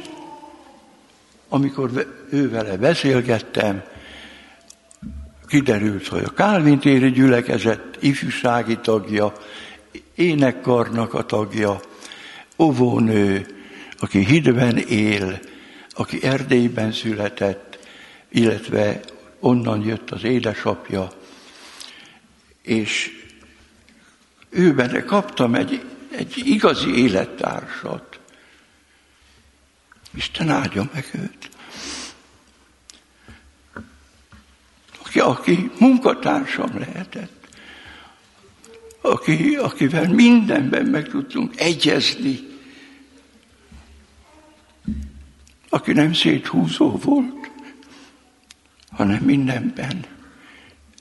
[1.50, 3.84] amikor ő vele beszélgettem,
[5.48, 9.34] kiderült, hogy a Kálvin téri gyülekezet ifjúsági tagja,
[10.18, 11.80] énekkarnak a tagja,
[12.58, 13.46] óvónő,
[14.00, 15.40] aki hidben él,
[15.90, 17.80] aki Erdélyben született,
[18.30, 19.00] illetve
[19.40, 21.12] onnan jött az édesapja,
[22.62, 23.12] és
[24.50, 28.20] ő benne kaptam egy, egy igazi élettársat.
[30.16, 31.50] Isten áldja meg őt.
[35.04, 37.37] Aki, aki munkatársam lehetett,
[39.12, 42.40] aki, akivel mindenben meg tudtunk egyezni,
[45.70, 47.50] aki nem széthúzó volt,
[48.90, 50.06] hanem mindenben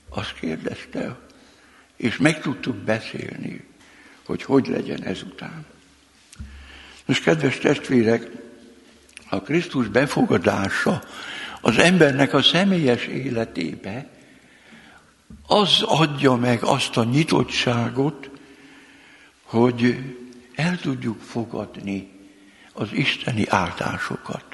[0.09, 1.19] azt kérdezte,
[1.95, 3.65] és meg tudtuk beszélni,
[4.25, 5.65] hogy hogy legyen ezután.
[7.05, 8.31] Most, kedves testvérek,
[9.29, 11.03] a Krisztus befogadása
[11.61, 14.09] az embernek a személyes életébe,
[15.47, 18.29] az adja meg azt a nyitottságot,
[19.43, 19.97] hogy
[20.55, 22.11] el tudjuk fogadni
[22.73, 24.45] az isteni áldásokat.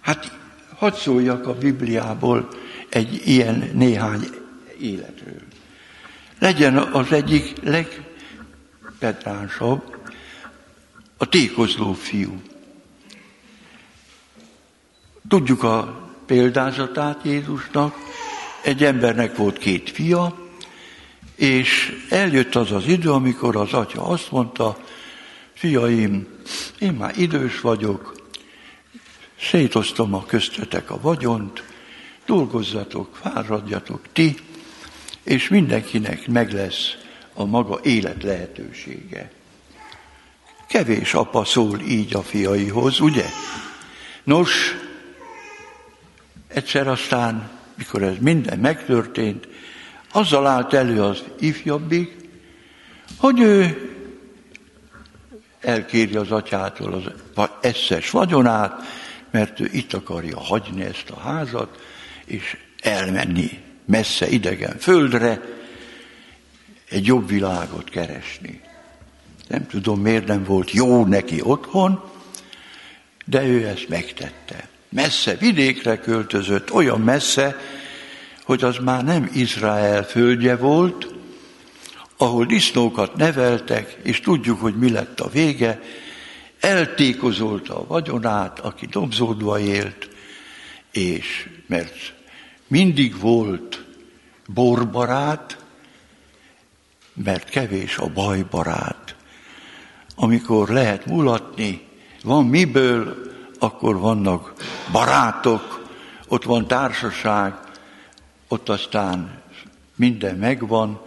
[0.00, 0.38] Hát
[0.76, 2.48] hadd szóljak a Bibliából
[2.88, 4.28] egy ilyen néhány
[4.80, 5.42] életről.
[6.38, 9.96] Legyen az egyik legpetránsabb
[11.16, 12.40] a tékozló fiú.
[15.28, 17.96] Tudjuk a példázatát Jézusnak,
[18.68, 20.38] egy embernek volt két fia,
[21.36, 24.78] és eljött az az idő, amikor az atya azt mondta,
[25.54, 26.26] fiaim,
[26.78, 28.26] én már idős vagyok,
[29.40, 31.62] szétoztam a köztetek a vagyont,
[32.26, 34.36] dolgozzatok, fáradjatok ti,
[35.22, 36.96] és mindenkinek meg lesz
[37.34, 39.32] a maga élet lehetősége.
[40.68, 43.26] Kevés apa szól így a fiaihoz, ugye?
[44.24, 44.76] Nos,
[46.48, 49.48] egyszer aztán, mikor ez minden megtörtént,
[50.12, 52.16] azzal állt elő az ifjabbik,
[53.16, 53.90] hogy ő
[55.60, 56.94] elkéri az atyától
[57.34, 58.82] az eszes vagyonát,
[59.30, 61.78] mert ő itt akarja hagyni ezt a házat,
[62.24, 65.40] és elmenni messze idegen földre,
[66.88, 68.60] egy jobb világot keresni.
[69.48, 72.02] Nem tudom, miért nem volt jó neki otthon,
[73.24, 74.68] de ő ezt megtette.
[74.88, 77.56] Messze vidékre költözött, olyan messze,
[78.44, 81.08] hogy az már nem Izrael földje volt,
[82.16, 85.80] ahol disznókat neveltek, és tudjuk, hogy mi lett a vége,
[86.60, 90.08] eltékozolta a vagyonát, aki dobzódva élt,
[90.92, 92.14] és mert
[92.66, 93.84] mindig volt
[94.46, 95.58] borbarát,
[97.14, 99.16] mert kevés a bajbarát.
[100.14, 101.80] Amikor lehet mulatni,
[102.22, 103.27] van miből,
[103.58, 104.54] akkor vannak
[104.92, 105.86] barátok,
[106.28, 107.54] ott van társaság,
[108.48, 109.42] ott aztán
[109.94, 111.00] minden megvan,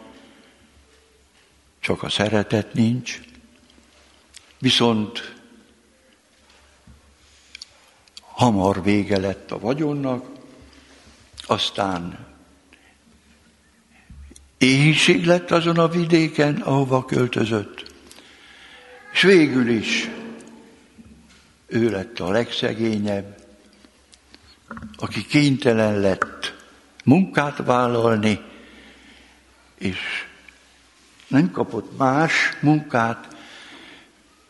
[1.80, 3.22] csak a szeretet nincs.
[4.60, 5.36] Viszont
[8.22, 10.26] hamar vége lett a vagyonnak,
[11.48, 12.28] aztán
[14.58, 17.94] éhínség lett azon a vidéken, ahova költözött.
[19.14, 20.10] És végül is
[21.72, 23.38] ő lett a legszegényebb,
[24.98, 26.54] aki kénytelen lett
[27.04, 28.42] munkát vállalni,
[29.78, 29.98] és
[31.28, 33.36] nem kapott más munkát,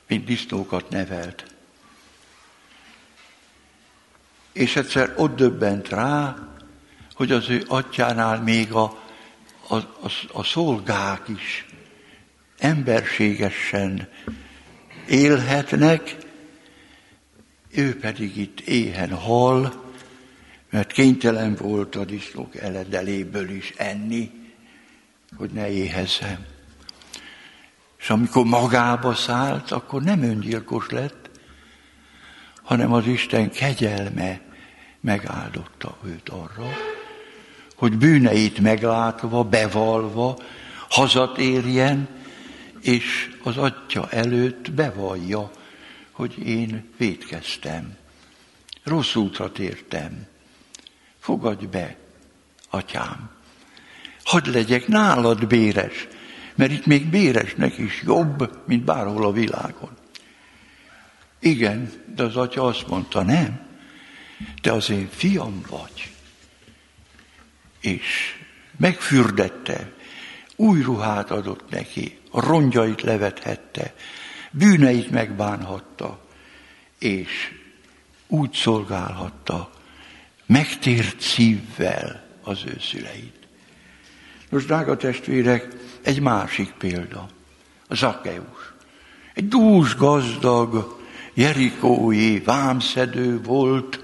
[0.07, 1.45] mint disznókat nevelt.
[4.51, 6.36] És egyszer ott döbbent rá,
[7.13, 8.84] hogy az ő atyánál még a,
[9.67, 11.65] a, a, a szolgák is
[12.57, 14.09] emberségesen
[15.07, 16.15] élhetnek,
[17.74, 19.84] ő pedig itt éhen hal,
[20.69, 24.32] mert kénytelen volt a disznók eledeléből is enni,
[25.38, 26.45] hogy ne éhezzem.
[27.99, 31.30] És amikor magába szállt, akkor nem öngyilkos lett,
[32.61, 34.41] hanem az Isten kegyelme
[34.99, 36.69] megáldotta őt arra,
[37.76, 40.38] hogy bűneit meglátva, bevalva,
[40.89, 42.07] hazatérjen,
[42.82, 45.51] és az atya előtt bevallja,
[46.22, 47.97] hogy én védkeztem,
[48.84, 50.28] rossz útra tértem.
[51.19, 51.97] Fogadj be,
[52.69, 53.30] atyám.
[54.24, 56.07] Hadd legyek nálad béres,
[56.55, 59.97] mert itt még béresnek is jobb, mint bárhol a világon.
[61.39, 63.67] Igen, de az atya azt mondta, nem.
[64.61, 66.11] te az én fiam vagy.
[67.80, 68.39] És
[68.78, 69.91] megfürdette,
[70.55, 73.93] új ruhát adott neki, a rongyait levethette,
[74.52, 76.20] bűneit megbánhatta,
[76.99, 77.30] és
[78.28, 79.72] úgy szolgálhatta,
[80.45, 83.47] megtért szívvel az ő szüleit.
[84.49, 85.68] Most, drága testvérek,
[86.02, 87.30] egy másik példa,
[87.88, 88.74] a Zakkeus.
[89.34, 90.99] Egy dús gazdag,
[91.34, 94.02] jerikói vámszedő volt,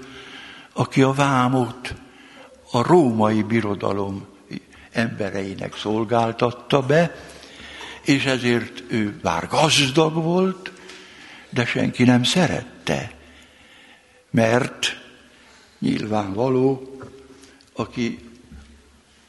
[0.72, 1.94] aki a vámot
[2.70, 4.26] a római birodalom
[4.92, 7.14] embereinek szolgáltatta be,
[8.08, 10.72] és ezért ő bár gazdag volt,
[11.50, 13.12] de senki nem szerette,
[14.30, 15.00] mert
[15.78, 16.98] nyilvánvaló,
[17.72, 18.18] aki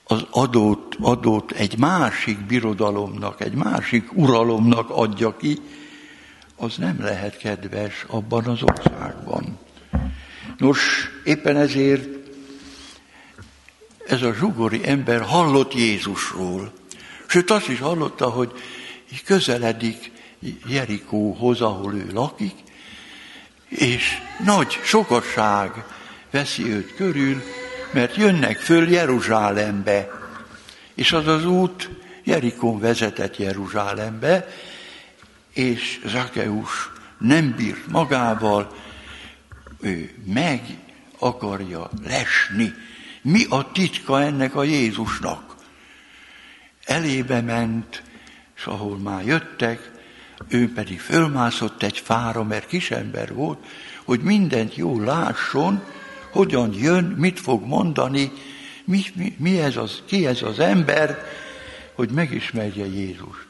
[0.04, 5.60] az adót, adót egy másik birodalomnak, egy másik uralomnak adja ki,
[6.56, 9.58] az nem lehet kedves abban az országban.
[10.58, 12.08] Nos, éppen ezért
[14.08, 16.79] ez a zsugori ember hallott Jézusról.
[17.30, 18.52] Sőt, azt is hallotta, hogy
[19.26, 20.12] közeledik
[20.68, 22.56] Jerikóhoz, ahol ő lakik,
[23.68, 25.84] és nagy sokasság
[26.32, 27.44] veszi őt körül,
[27.92, 30.10] mert jönnek föl Jeruzsálembe.
[30.94, 31.90] És az az út
[32.24, 34.48] Jerikon vezetett Jeruzsálembe,
[35.54, 38.76] és Zakeus nem bírt magával,
[39.82, 40.62] ő meg
[41.20, 42.74] akarja lesni.
[43.22, 45.49] Mi a titka ennek a Jézusnak?
[46.90, 48.04] Elébe ment,
[48.56, 49.92] és ahol már jöttek,
[50.48, 53.66] ő pedig fölmászott egy fára, mert kisember volt,
[54.04, 55.84] hogy mindent jól lásson,
[56.32, 58.32] hogyan jön, mit fog mondani,
[58.84, 61.26] mi, mi, mi ez az, ki ez az ember,
[61.94, 63.48] hogy megismerje Jézust.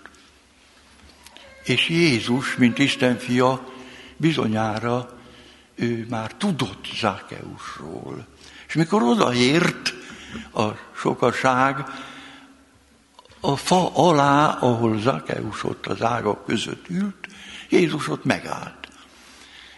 [1.63, 3.73] És Jézus, mint Isten fia,
[4.17, 5.17] bizonyára
[5.75, 8.27] ő már tudott Zákeusról.
[8.67, 9.93] És mikor odaért
[10.53, 11.85] a sokaság,
[13.39, 17.27] a fa alá, ahol Zákeus ott az ágak között ült,
[17.69, 18.87] Jézus ott megállt.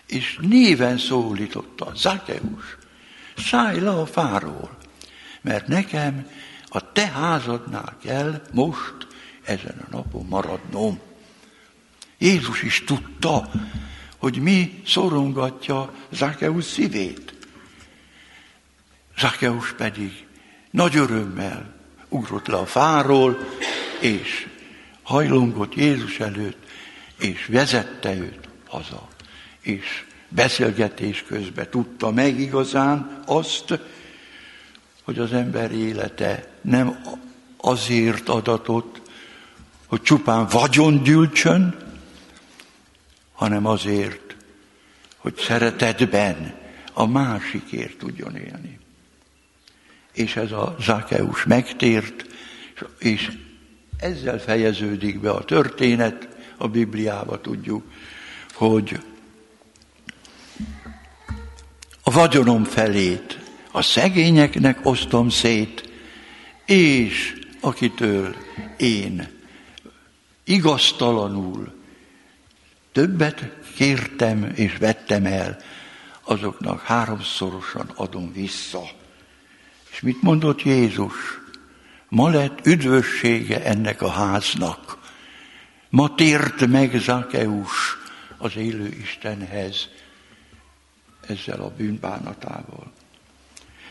[0.07, 2.77] És néven szólította, Zákeus,
[3.37, 4.77] szállj le a fáról,
[5.41, 6.27] mert nekem
[6.67, 9.07] a te házadnál kell most
[9.43, 10.99] ezen a napon maradnom.
[12.17, 13.51] Jézus is tudta,
[14.17, 17.33] hogy mi szorongatja Zákeus szívét.
[19.17, 20.25] Zákeus pedig
[20.71, 21.80] nagy örömmel
[22.11, 23.37] ugrott le a fáról,
[23.99, 24.47] és
[25.03, 26.57] hajlongott Jézus előtt,
[27.19, 29.07] és vezette őt haza.
[29.61, 33.79] És beszélgetés közben tudta meg igazán azt,
[35.03, 37.01] hogy az ember élete nem
[37.57, 39.01] azért adatot,
[39.87, 41.77] hogy csupán vagyon gyűltsön,
[43.33, 44.35] hanem azért,
[45.17, 46.59] hogy szeretetben
[46.93, 48.80] a másikért tudjon élni.
[50.13, 52.25] És ez a Zákeus megtért,
[52.99, 53.31] és
[53.97, 57.83] ezzel fejeződik be a történet, a Bibliába tudjuk,
[58.53, 58.99] hogy
[62.03, 63.39] a vagyonom felét
[63.71, 65.89] a szegényeknek osztom szét,
[66.65, 68.35] és akitől
[68.77, 69.27] én
[70.43, 71.73] igaztalanul
[72.91, 75.57] többet kértem és vettem el,
[76.23, 78.81] azoknak háromszorosan adom vissza.
[79.91, 81.13] És mit mondott Jézus?
[82.09, 84.97] Ma lett üdvössége ennek a háznak.
[85.89, 87.97] Ma tért meg Zakeus
[88.37, 89.87] az élő Istenhez
[91.27, 92.91] ezzel a bűnbánatával.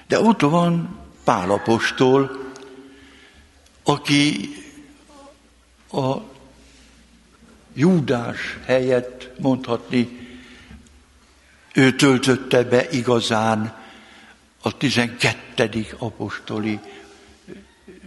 [0.06, 2.52] De ott van Pálapostól,
[3.82, 4.54] aki
[5.92, 6.16] a
[7.74, 10.28] Júdás helyett mondhatni,
[11.74, 13.79] ő töltötte be igazán
[14.62, 16.78] a tizenkettedik apostoli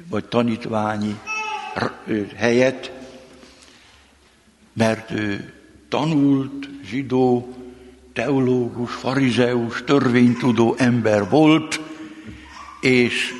[0.09, 1.19] vagy tanítványi
[2.35, 2.91] helyet,
[4.73, 5.53] mert ő
[5.89, 7.57] tanult zsidó,
[8.13, 11.79] teológus, farizeus, törvénytudó ember volt,
[12.81, 13.33] és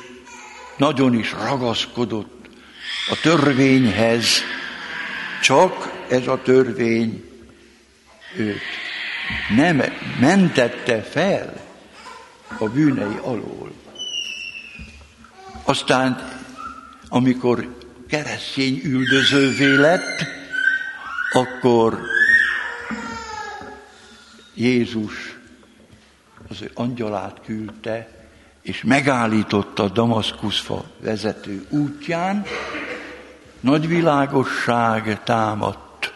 [0.76, 2.48] nagyon is ragaszkodott
[3.10, 4.26] a törvényhez,
[5.42, 7.24] csak ez a törvény
[8.36, 8.60] őt
[9.56, 9.82] nem
[10.20, 11.63] mentette fel
[12.58, 13.72] a bűnei alól.
[15.64, 16.28] Aztán,
[17.08, 17.76] amikor
[18.08, 20.24] keresztény üldözővé lett,
[21.32, 22.00] akkor
[24.54, 25.38] Jézus
[26.48, 28.08] az ő angyalát küldte,
[28.62, 32.44] és megállította a Damaszkuszfa vezető útján,
[33.60, 36.12] nagy világosság támadt,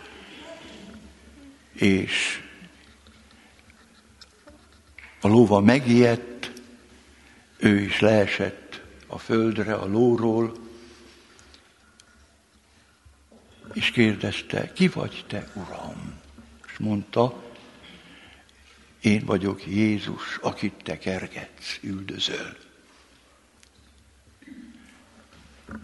[1.72, 2.41] és
[5.20, 6.28] A lóva megijedt,
[7.59, 10.52] ő is leesett a földre a lóról,
[13.72, 16.14] és kérdezte, ki vagy te, Uram?
[16.66, 17.42] És mondta,
[19.00, 22.56] én vagyok Jézus, akit te kergetsz, üldözöl.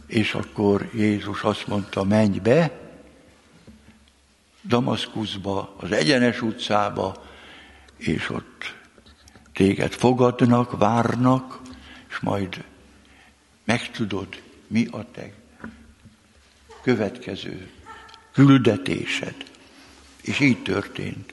[0.07, 2.83] És akkor Jézus azt mondta, menj be,
[4.63, 7.25] Damaszkuszba, az egyenes utcába,
[7.97, 8.75] és ott
[9.53, 11.61] téged fogadnak, várnak,
[12.15, 12.65] és majd
[13.65, 15.31] megtudod, mi a te
[16.83, 17.71] következő
[18.33, 19.35] küldetésed.
[20.23, 21.33] És így történt.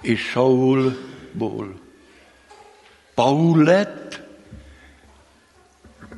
[0.00, 1.80] És Saulból
[3.14, 4.22] Paul lett,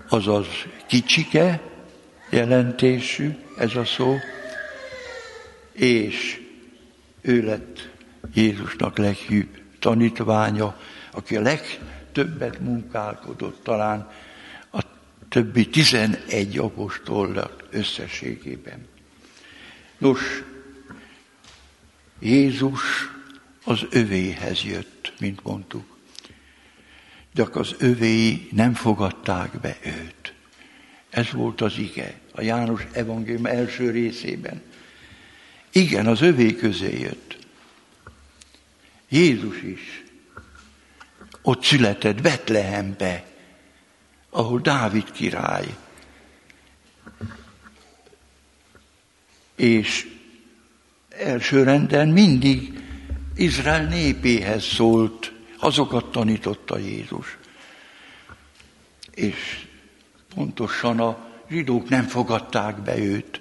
[0.09, 0.47] azaz
[0.87, 1.63] kicsike
[2.31, 4.17] jelentésű ez a szó,
[5.73, 6.41] és
[7.21, 7.89] ő lett
[8.35, 10.81] Jézusnak leghűbb tanítványa,
[11.13, 11.41] aki a
[12.19, 14.11] legtöbbet munkálkodott talán
[14.73, 14.81] a
[15.29, 18.87] többi tizenegy apostolnak összességében.
[19.99, 20.21] Nos,
[22.21, 22.83] Jézus
[23.65, 25.97] az övéhez jött, mint mondtuk.
[27.35, 30.33] De az övéi nem fogadták be őt.
[31.11, 34.63] Ez volt az ige, a János evangélium első részében.
[35.73, 37.37] Igen, az övé közé jött.
[39.09, 40.08] Jézus is
[41.43, 43.25] ott született Betlehembe,
[44.31, 45.77] ahol Dávid király.
[49.57, 50.07] És
[51.09, 52.83] elsőrenden mindig
[53.37, 57.39] Izrael népéhez szólt, azokat tanította Jézus.
[59.15, 59.67] És
[60.35, 63.41] pontosan a zsidók nem fogadták be őt.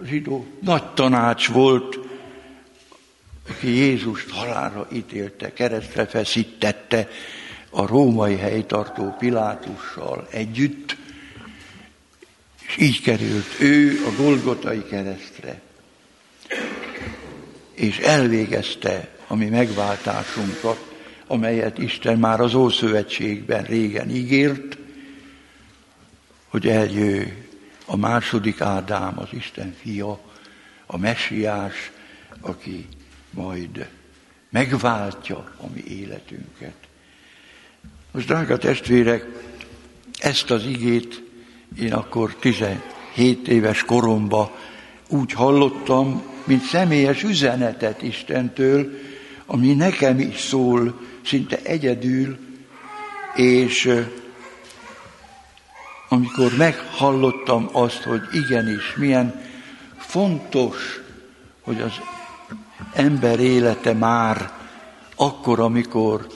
[0.00, 1.98] A zsidó nagy tanács volt,
[3.52, 7.08] aki Jézust halálra ítélte, keresztre feszítette
[7.70, 10.96] a római helytartó Pilátussal együtt,
[12.66, 15.60] és így került ő a Golgotai keresztre,
[17.74, 20.94] és elvégezte a mi megváltásunkat,
[21.26, 24.76] amelyet Isten már az Ószövetségben régen ígért,
[26.48, 27.24] hogy eljö
[27.86, 30.20] a második Ádám, az Isten fia,
[30.86, 31.90] a messiás,
[32.40, 32.88] aki
[33.34, 33.88] majd
[34.50, 36.74] megváltja a mi életünket.
[38.10, 39.26] Most, drága testvérek,
[40.18, 41.22] ezt az igét
[41.78, 44.50] én akkor 17 éves koromban
[45.08, 48.90] úgy hallottam, mint személyes üzenetet Istentől,
[49.46, 52.38] ami nekem is szól szinte egyedül,
[53.34, 54.04] és
[56.08, 59.42] amikor meghallottam azt, hogy igenis, milyen
[59.96, 61.00] fontos,
[61.62, 61.92] hogy az
[62.92, 64.52] ember élete már
[65.16, 66.26] akkor, amikor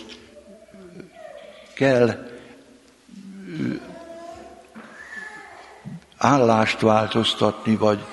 [1.74, 2.28] kell
[6.16, 8.04] állást változtatni, vagy,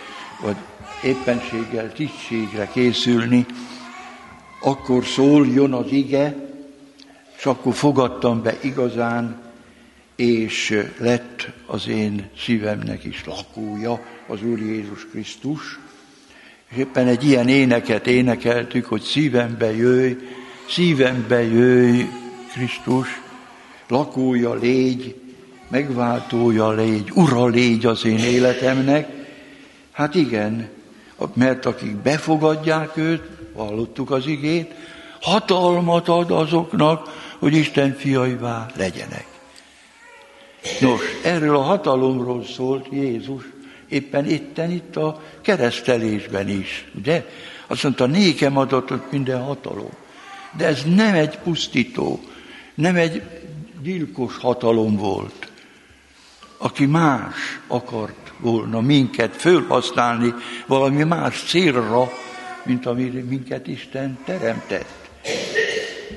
[0.41, 0.55] vagy
[1.03, 3.45] éppenséggel tisztségre készülni,
[4.61, 6.35] akkor szóljon az ige,
[7.37, 9.41] és akkor fogadtam be igazán,
[10.15, 15.79] és lett az én szívemnek is lakója az Úr Jézus Krisztus,
[16.73, 20.13] és éppen egy ilyen éneket énekeltük, hogy szívembe jöjj,
[20.69, 22.01] szívembe jöjj,
[22.51, 23.21] Krisztus,
[23.87, 25.15] lakója légy,
[25.67, 29.09] megváltója légy, ura légy az én életemnek.
[29.91, 30.69] Hát igen,
[31.33, 33.23] mert akik befogadják őt,
[33.55, 34.73] hallottuk az igét,
[35.21, 37.09] hatalmat ad azoknak,
[37.39, 39.25] hogy Isten fiaivá legyenek.
[40.79, 43.52] Nos, erről a hatalomról szólt Jézus
[43.93, 47.25] éppen itten itt a keresztelésben is, ugye?
[47.67, 49.91] Azt mondta, nékem adatot minden hatalom.
[50.57, 52.19] De ez nem egy pusztító,
[52.75, 53.21] nem egy
[53.81, 55.51] gyilkos hatalom volt,
[56.57, 57.35] aki más
[57.67, 60.33] akart volna minket fölhasználni
[60.65, 62.11] valami más célra,
[62.63, 65.09] mint amire minket Isten teremtett.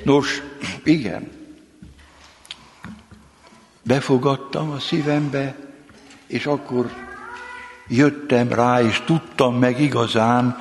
[0.05, 0.43] Nos,
[0.85, 1.31] igen,
[3.83, 5.57] befogadtam a szívembe,
[6.27, 7.06] és akkor
[7.89, 10.57] jöttem rá, és tudtam meg igazán,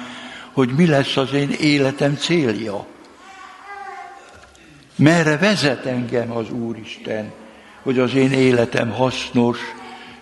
[0.52, 2.86] hogy mi lesz az én életem célja.
[4.96, 7.32] Merre vezet engem az Úristen,
[7.82, 9.60] hogy az én életem hasznos,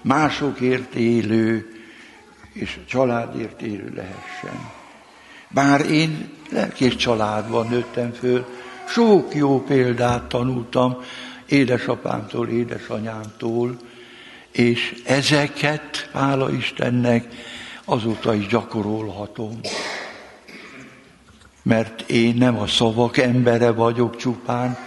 [0.01, 1.73] másokért élő
[2.53, 4.71] és családért élő lehessen.
[5.49, 8.45] Bár én lelkés családban nőttem föl,
[8.87, 10.97] sok jó példát tanultam
[11.45, 13.77] édesapámtól, édesanyámtól,
[14.53, 17.27] és ezeket, hála Istennek,
[17.85, 19.59] azóta is gyakorolhatom.
[21.63, 24.77] mert én nem a szavak embere vagyok csupán,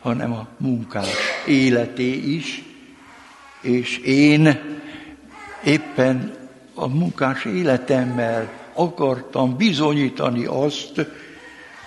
[0.00, 2.62] hanem a munkás életé is,
[3.60, 4.60] és én
[5.64, 6.34] éppen
[6.74, 11.06] a munkás életemmel akartam bizonyítani azt,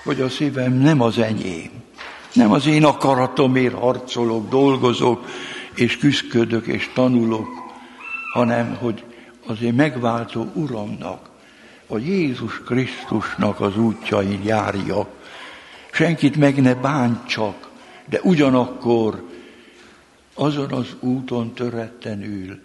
[0.03, 1.71] hogy a szívem nem az enyém.
[2.33, 5.25] Nem az én akaratomért harcolok, dolgozok,
[5.75, 7.47] és küzdködök, és tanulok,
[8.33, 9.03] hanem hogy
[9.45, 11.29] az én megváltó Uramnak,
[11.87, 15.09] a Jézus Krisztusnak az útjain járjak.
[15.91, 17.69] Senkit meg ne bántsak,
[18.05, 19.29] de ugyanakkor
[20.33, 22.59] azon az úton törettenül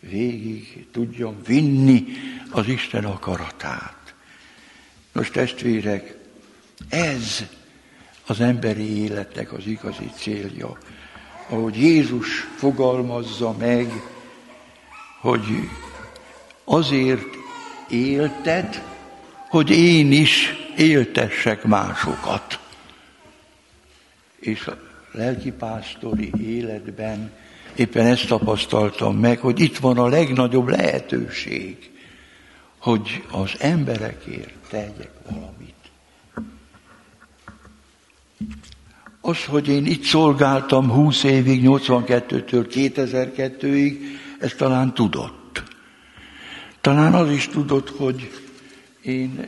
[0.00, 2.04] végig tudjam vinni
[2.50, 4.14] az Isten akaratát.
[5.12, 6.16] Nos, testvérek,
[6.88, 7.44] ez
[8.26, 10.78] az emberi életnek az igazi célja.
[11.48, 14.02] Ahogy Jézus fogalmazza meg,
[15.20, 15.68] hogy
[16.64, 17.36] azért
[17.88, 18.82] élted,
[19.48, 22.58] hogy én is éltessek másokat.
[24.40, 24.78] És a
[25.12, 27.32] lelkipásztori életben
[27.74, 31.90] éppen ezt tapasztaltam meg, hogy itt van a legnagyobb lehetőség,
[32.78, 35.74] hogy az emberekért tegyek valamit.
[39.26, 43.98] Az, hogy én itt szolgáltam 20 évig, 82-től 2002-ig,
[44.38, 45.62] ezt talán tudott.
[46.80, 48.30] Talán az is tudott, hogy
[49.02, 49.46] én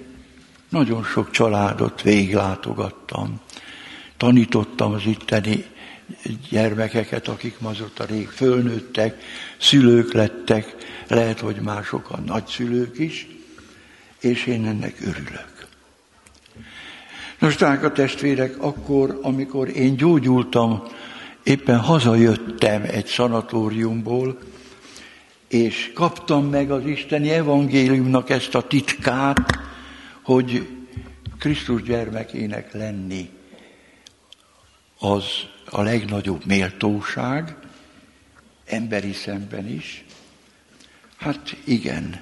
[0.69, 3.41] nagyon sok családot véglátogattam.
[4.17, 5.65] Tanítottam az itteni
[6.51, 9.23] gyermekeket, akik ma azóta rég fölnőttek,
[9.59, 10.75] szülők lettek,
[11.09, 13.27] lehet, hogy mások a nagyszülők is,
[14.21, 15.56] és én ennek örülök.
[17.39, 20.83] Nos, a testvérek, akkor, amikor én gyógyultam,
[21.43, 24.39] éppen hazajöttem egy szanatóriumból,
[25.49, 29.59] és kaptam meg az Isteni evangéliumnak ezt a titkát,
[30.23, 30.69] hogy
[31.39, 33.31] Krisztus gyermekének lenni
[34.99, 35.25] az
[35.71, 37.57] a legnagyobb méltóság,
[38.67, 40.05] emberi szemben is.
[41.17, 42.21] Hát igen,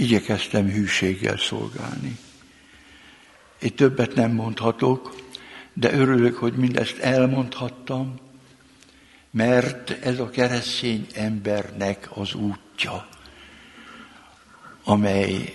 [0.00, 2.18] igyekeztem hűséggel szolgálni.
[3.60, 5.14] Én többet nem mondhatok,
[5.72, 8.14] de örülök, hogy mindezt elmondhattam,
[9.30, 13.08] mert ez a keresztény embernek az útja,
[14.84, 15.54] amely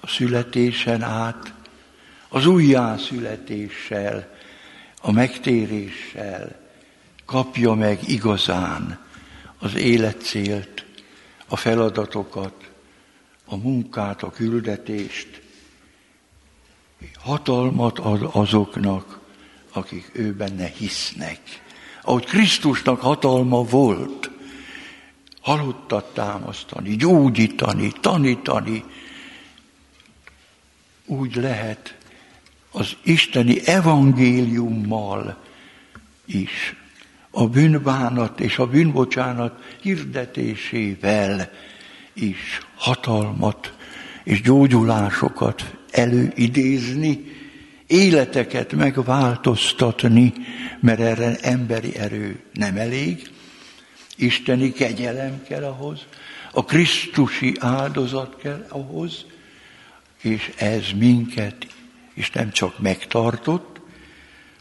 [0.00, 1.54] a születésen át,
[2.28, 4.34] az újjászületéssel,
[5.00, 6.60] a megtéréssel
[7.24, 8.98] kapja meg igazán
[9.58, 10.84] az életcélt,
[11.46, 12.69] a feladatokat,
[13.50, 15.42] a munkát, a küldetést,
[17.18, 19.18] hatalmat ad azoknak,
[19.72, 21.40] akik ő benne hisznek.
[22.02, 24.30] Ahogy Krisztusnak hatalma volt,
[25.40, 28.84] halottat támasztani, gyógyítani, tanítani,
[31.06, 31.96] úgy lehet
[32.70, 35.38] az isteni evangéliummal
[36.24, 36.76] is,
[37.30, 41.50] a bűnbánat és a bűnbocsánat hirdetésével
[42.20, 43.72] is hatalmat
[44.24, 47.38] és gyógyulásokat előidézni,
[47.86, 50.32] életeket megváltoztatni,
[50.80, 53.30] mert erre emberi erő nem elég,
[54.16, 56.06] isteni kegyelem kell ahhoz,
[56.52, 59.24] a Krisztusi áldozat kell ahhoz,
[60.22, 61.66] és ez minket
[62.14, 63.80] és nem csak megtartott,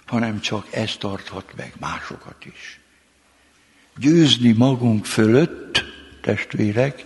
[0.05, 2.79] hanem csak ez tarthat meg másokat is.
[3.97, 5.83] Győzni magunk fölött,
[6.21, 7.05] testvérek,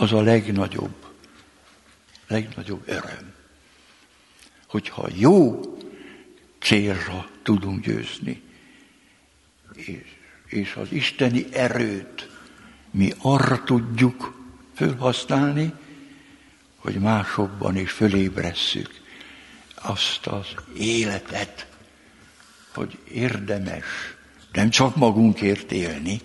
[0.00, 1.06] az a legnagyobb,
[2.26, 3.34] legnagyobb öröm.
[4.66, 5.60] Hogyha jó
[6.60, 8.42] célra tudunk győzni,
[9.74, 9.98] és,
[10.46, 12.28] és az isteni erőt
[12.90, 14.42] mi arra tudjuk
[14.74, 15.72] felhasználni,
[16.76, 18.90] hogy másokban is fölébresszük
[19.74, 20.46] azt az
[20.76, 21.66] életet,
[22.74, 23.84] hogy érdemes
[24.52, 26.20] nem csak magunkért élni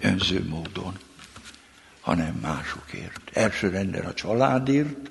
[0.00, 0.98] önző módon,
[2.00, 3.20] hanem másokért.
[3.32, 5.10] Elsőrendben a családért,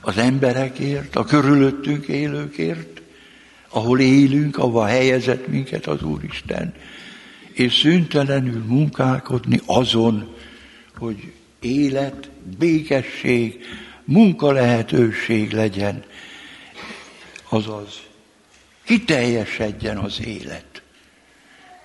[0.00, 3.02] az emberekért, a körülöttünk élőkért,
[3.68, 6.74] ahol élünk, ahova helyezett minket az Úristen,
[7.52, 10.34] és szüntelenül munkálkodni azon,
[10.96, 13.64] hogy élet, békesség,
[14.04, 16.04] munka lehetőség legyen,
[17.48, 18.00] azaz
[18.84, 20.82] kiteljesedjen az élet,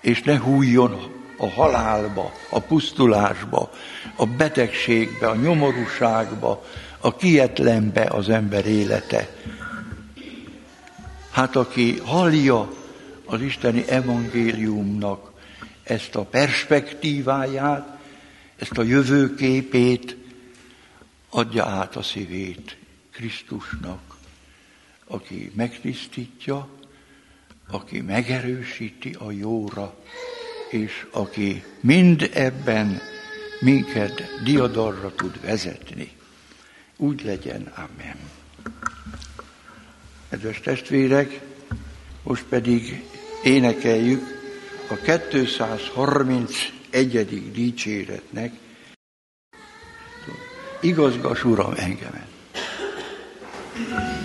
[0.00, 3.70] és ne hújjon a halálba, a pusztulásba,
[4.16, 6.64] a betegségbe, a nyomorúságba,
[6.98, 9.28] a kietlenbe az ember élete.
[11.30, 12.72] Hát aki hallja
[13.24, 15.30] az isteni evangéliumnak
[15.82, 17.98] ezt a perspektíváját,
[18.56, 20.16] ezt a jövőképét,
[21.30, 22.76] adja át a szívét
[23.12, 24.16] Krisztusnak,
[25.06, 26.68] aki megtisztítja,
[27.70, 29.94] aki megerősíti a jóra,
[30.70, 33.00] és aki mind ebben
[33.60, 36.10] minket diadalra tud vezetni.
[36.96, 38.16] Úgy legyen, amen.
[40.30, 41.40] Kedves testvérek,
[42.22, 43.02] most pedig
[43.42, 44.22] énekeljük
[44.88, 44.94] a
[45.28, 47.52] 231.
[47.52, 48.52] dicséretnek
[50.80, 52.28] Igazgass, Uram, engemet.
[53.76, 54.19] Imádkozzunk,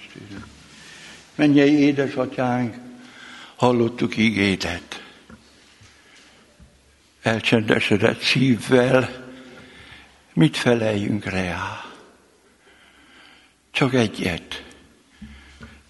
[0.00, 0.44] testvérem.
[1.34, 2.74] Mennyei édesatyánk,
[3.56, 5.02] hallottuk ígédet.
[7.22, 9.28] Elcsendesedett szívvel,
[10.32, 11.84] mit feleljünk rá?
[13.70, 14.64] Csak egyet.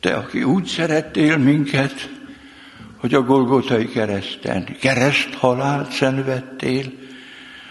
[0.00, 2.10] Te, aki úgy szerettél minket,
[2.96, 6.92] hogy a Golgotai kereszten kereszt halált szenvedtél,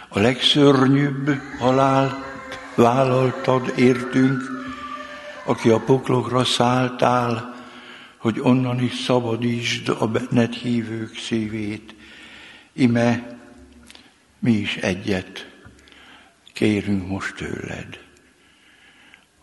[0.07, 2.15] a legszörnyűbb halált
[2.75, 4.59] vállaltad értünk,
[5.49, 7.55] aki a poklokra szálltál,
[8.17, 11.95] hogy onnan is szabadítsd a benned hívők szívét.
[12.73, 13.37] Ime,
[14.39, 15.49] mi is egyet
[16.53, 17.99] kérünk most tőled,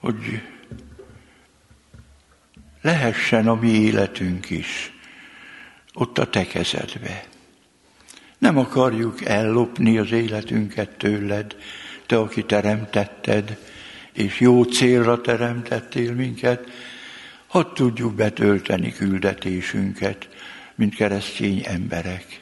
[0.01, 0.43] hogy
[2.83, 4.93] lehessen a mi életünk is
[5.95, 7.25] ott a te kezedbe.
[8.39, 11.57] Nem akarjuk ellopni az életünket tőled,
[12.07, 13.59] te, aki teremtetted,
[14.17, 16.71] és jó célra teremtettél minket,
[17.47, 20.29] hadd tudjuk betölteni küldetésünket,
[20.75, 22.41] mint keresztény emberek.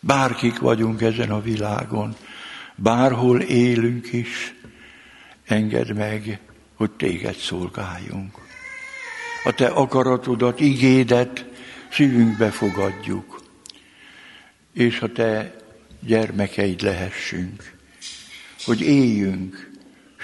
[0.00, 2.16] Bárkik vagyunk ezen a világon,
[2.74, 4.54] bárhol élünk is,
[5.44, 6.40] engedd meg,
[6.74, 8.34] hogy téged szolgáljunk.
[9.44, 11.44] A te akaratodat, igédet
[11.90, 13.42] szívünkbe fogadjuk,
[14.72, 15.56] és a te
[16.00, 17.76] gyermekeid lehessünk,
[18.64, 19.73] hogy éljünk,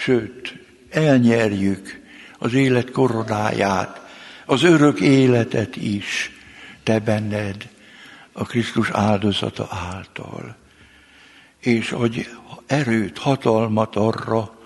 [0.00, 0.54] sőt,
[0.90, 2.00] elnyerjük
[2.38, 4.08] az élet koronáját,
[4.46, 6.30] az örök életet is,
[6.82, 7.68] te benned,
[8.32, 10.56] a Krisztus áldozata által.
[11.58, 12.28] És hogy
[12.66, 14.58] erőt, hatalmat arra,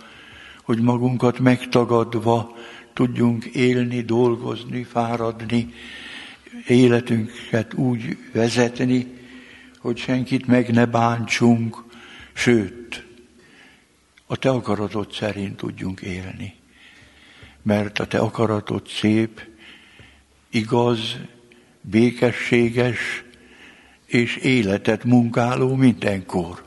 [0.62, 2.56] hogy magunkat megtagadva
[2.92, 5.74] tudjunk élni, dolgozni, fáradni,
[6.66, 9.06] életünket úgy vezetni,
[9.78, 11.84] hogy senkit meg ne bántsunk,
[12.32, 13.03] sőt,
[14.26, 16.54] a te akaratod szerint tudjunk élni.
[17.62, 19.42] Mert a te akaratod szép,
[20.50, 21.16] igaz,
[21.80, 23.24] békességes
[24.06, 26.62] és életet munkáló mindenkor.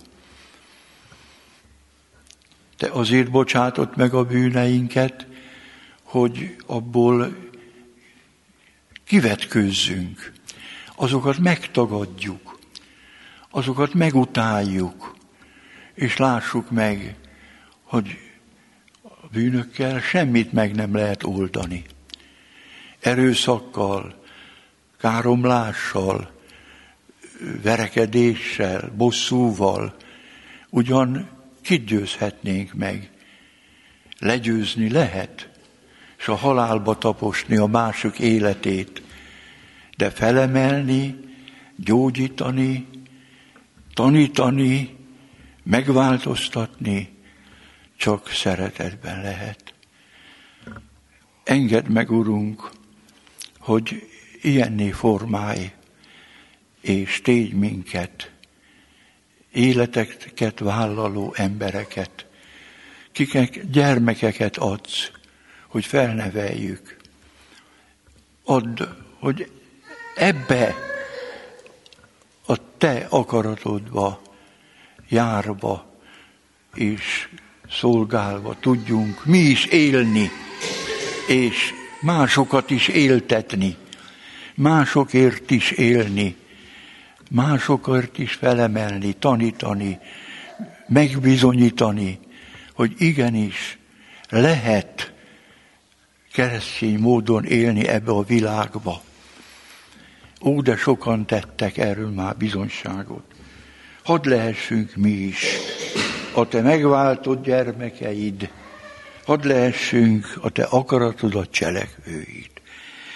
[2.77, 5.27] Te azért bocsátott meg a bűneinket,
[6.03, 7.35] hogy abból
[9.03, 10.33] kivetkőzzünk,
[10.95, 12.59] azokat megtagadjuk,
[13.49, 15.15] azokat megutáljuk,
[15.93, 17.15] és lássuk meg,
[17.87, 18.17] hogy
[19.01, 21.83] a bűnökkel semmit meg nem lehet oldani.
[22.99, 24.23] Erőszakkal,
[24.99, 26.31] káromlással,
[27.61, 29.95] verekedéssel, bosszúval,
[30.69, 31.29] ugyan
[31.61, 33.11] kit győzhetnénk meg?
[34.19, 35.49] Legyőzni lehet,
[36.17, 39.01] és a halálba taposni a mások életét,
[39.97, 41.15] de felemelni,
[41.75, 42.87] gyógyítani,
[43.93, 44.95] tanítani,
[45.63, 47.16] megváltoztatni,
[47.97, 49.73] csak szeretetben lehet.
[51.43, 52.69] Engedd meg, Urunk,
[53.59, 54.09] hogy
[54.41, 55.71] ilyenné formálj,
[56.81, 58.31] és tégy minket,
[59.51, 62.25] életeket vállaló embereket,
[63.11, 65.11] kiknek gyermekeket adsz,
[65.67, 66.97] hogy felneveljük,
[68.43, 68.83] add,
[69.19, 69.51] hogy
[70.15, 70.75] ebbe
[72.45, 74.21] a te akaratodba
[75.07, 75.99] járva
[76.73, 77.29] és
[77.71, 80.31] szolgálva tudjunk mi is élni,
[81.27, 83.75] és másokat is éltetni,
[84.55, 86.35] másokért is élni,
[87.31, 89.99] másokért is felemelni, tanítani,
[90.87, 92.19] megbizonyítani,
[92.73, 93.77] hogy igenis
[94.29, 95.13] lehet
[96.33, 99.01] keresztény módon élni ebbe a világba.
[100.41, 103.23] Ó, de sokan tettek erről már bizonyságot.
[104.03, 105.45] Hadd lehessünk mi is
[106.37, 108.49] a te megváltott gyermekeid,
[109.25, 112.49] hadd lehessünk a te akaratodat cselekvőid.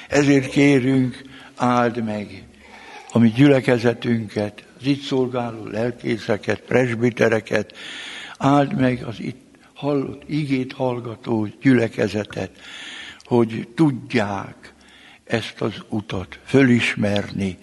[0.07, 1.21] Ezért kérünk,
[1.55, 2.43] áld meg
[3.11, 7.77] a mi gyülekezetünket, az itt szolgáló lelkészeket, presbitereket,
[8.37, 12.51] áld meg az itt hallott, igét hallgató gyülekezetet,
[13.23, 14.73] hogy tudják
[15.23, 17.57] ezt az utat fölismerni,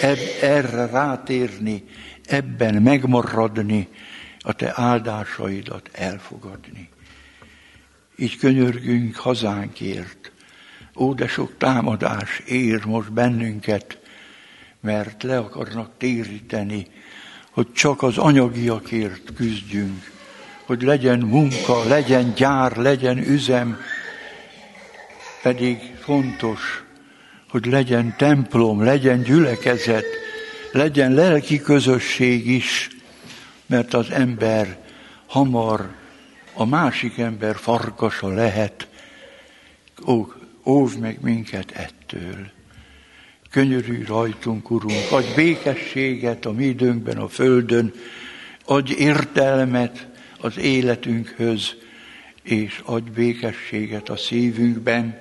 [0.00, 1.84] eb, erre rátérni,
[2.26, 3.88] ebben megmaradni,
[4.42, 6.88] a te áldásaidat elfogadni.
[8.16, 10.32] Így könyörgünk hazánkért.
[10.96, 13.98] Ó, de sok támadás ér most bennünket,
[14.80, 16.86] mert le akarnak téríteni,
[17.50, 20.10] hogy csak az anyagiakért küzdjünk,
[20.64, 23.78] hogy legyen munka, legyen gyár, legyen üzem,
[25.42, 26.84] pedig fontos,
[27.48, 30.04] hogy legyen templom, legyen gyülekezet,
[30.72, 32.88] legyen lelki közösség is,
[33.66, 34.78] mert az ember
[35.26, 35.94] hamar
[36.54, 38.88] a másik ember farkasa lehet.
[40.06, 40.26] Ó,
[40.64, 42.50] óvj meg minket ettől.
[43.50, 47.92] Könyörű rajtunk, Urunk, adj békességet a mi időnkben, a földön,
[48.64, 50.08] adj értelmet
[50.38, 51.74] az életünkhöz,
[52.42, 55.20] és adj békességet a szívünkben,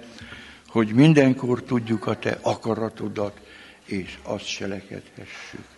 [0.68, 3.40] hogy mindenkor tudjuk a Te akaratodat,
[3.86, 5.71] és azt cselekedhessük.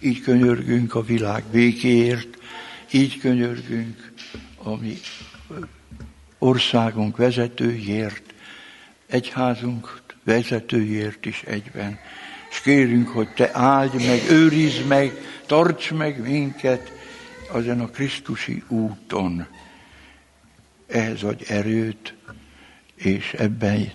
[0.00, 2.38] Így könyörgünk a világ békéért,
[2.90, 4.12] így könyörgünk
[4.56, 4.96] a mi
[6.38, 8.34] országunk vezetőjért,
[9.06, 11.98] egyházunk vezetőjért is egyben.
[12.50, 15.12] És kérünk, hogy Te áldj meg, őrizd meg,
[15.46, 16.92] tarts meg minket
[17.50, 19.46] azon a Krisztusi úton.
[20.88, 22.14] Ehhez adj erőt,
[22.94, 23.90] és ebben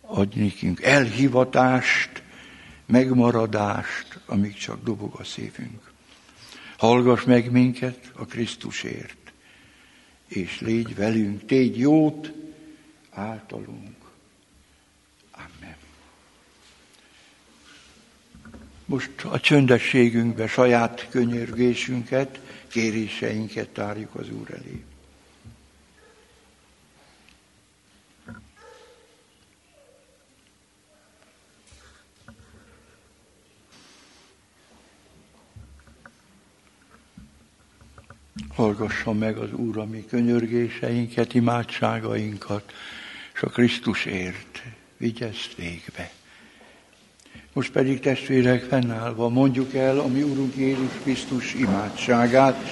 [0.00, 2.22] adj nekünk elhivatást,
[2.86, 5.92] megmaradást, amíg csak dobog a szívünk.
[6.76, 9.32] Hallgass meg minket a Krisztusért,
[10.26, 12.32] és légy velünk, tégy jót
[13.10, 13.96] általunk.
[15.30, 15.76] Amen.
[18.84, 24.84] Most a csöndességünkbe saját könyörgésünket, kéréseinket tárjuk az Úr elé.
[38.58, 42.72] Hallgassa meg az Úr a mi könyörgéseinket, imádságainkat,
[43.34, 44.62] és a Krisztusért
[44.96, 46.10] vigye ezt végbe.
[47.52, 52.64] Most pedig testvérek fennállva mondjuk el a mi Úrunk Jézus Krisztus imádságát,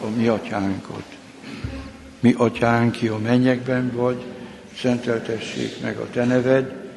[0.00, 1.16] a mi atyánkot.
[2.20, 4.24] Mi atyánk, ki a mennyekben vagy,
[4.76, 6.90] szenteltessék meg a te neved,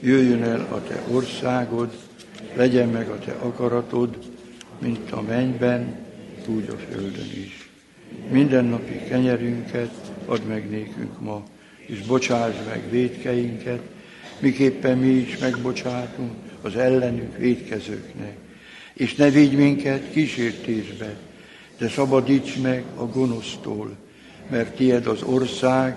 [0.00, 1.98] jöjjön el a te országod,
[2.54, 4.18] legyen meg a te akaratod,
[4.78, 5.96] mint a mennyben,
[6.46, 7.63] úgy a földön is.
[8.30, 11.42] Mindennapi kenyerünket add meg nékünk ma,
[11.86, 13.80] és bocsáss meg védkeinket,
[14.38, 18.36] miképpen mi is megbocsátunk az ellenük védkezőknek.
[18.92, 21.16] És ne vigy minket kísértésbe,
[21.78, 23.96] de szabadíts meg a gonosztól,
[24.50, 25.96] mert tied az ország,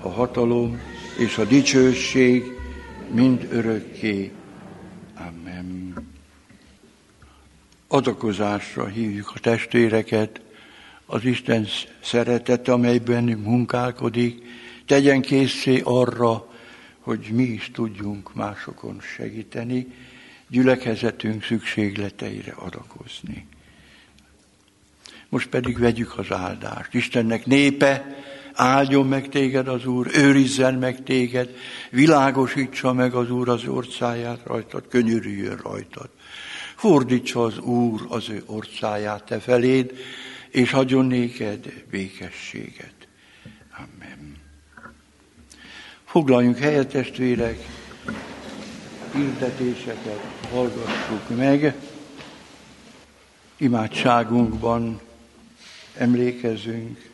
[0.00, 0.80] a hatalom
[1.18, 2.42] és a dicsőség
[3.10, 4.32] mind örökké.
[5.16, 5.94] Amen.
[7.88, 10.40] Adakozásra hívjuk a testvéreket,
[11.06, 11.66] az Isten
[12.02, 14.42] szeretete, amelyben munkálkodik,
[14.86, 16.52] tegyen készé arra,
[17.00, 19.86] hogy mi is tudjunk másokon segíteni,
[20.48, 23.46] gyülekezetünk szükségleteire adakozni.
[25.28, 26.94] Most pedig vegyük az áldást.
[26.94, 28.16] Istennek népe,
[28.52, 31.56] áldjon meg téged az Úr, őrizzen meg téged,
[31.90, 36.08] világosítsa meg az Úr az orcáját rajtad, könyörüljön rajtad.
[36.76, 39.92] Fordítsa az Úr az ő orcáját te feléd,
[40.54, 42.94] és adjon néked békességet.
[43.76, 44.36] Amen.
[46.04, 47.58] Foglaljunk helyet, testvérek,
[49.14, 50.20] hirdetéseket
[50.50, 51.74] hallgassuk meg.
[53.56, 55.00] Imádságunkban
[55.96, 57.10] emlékezünk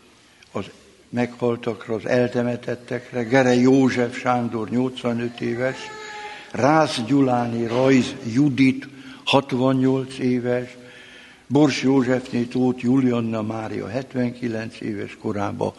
[0.52, 0.64] az
[1.08, 3.22] meghaltakra, az eltemetettekre.
[3.22, 5.76] Gere József Sándor 85 éves,
[6.50, 8.88] Rász Gyuláni Rajz Judit,
[9.24, 10.76] 68 éves,
[11.50, 15.72] Bors Józsefné Tóth Julianna Mária 79 éves korában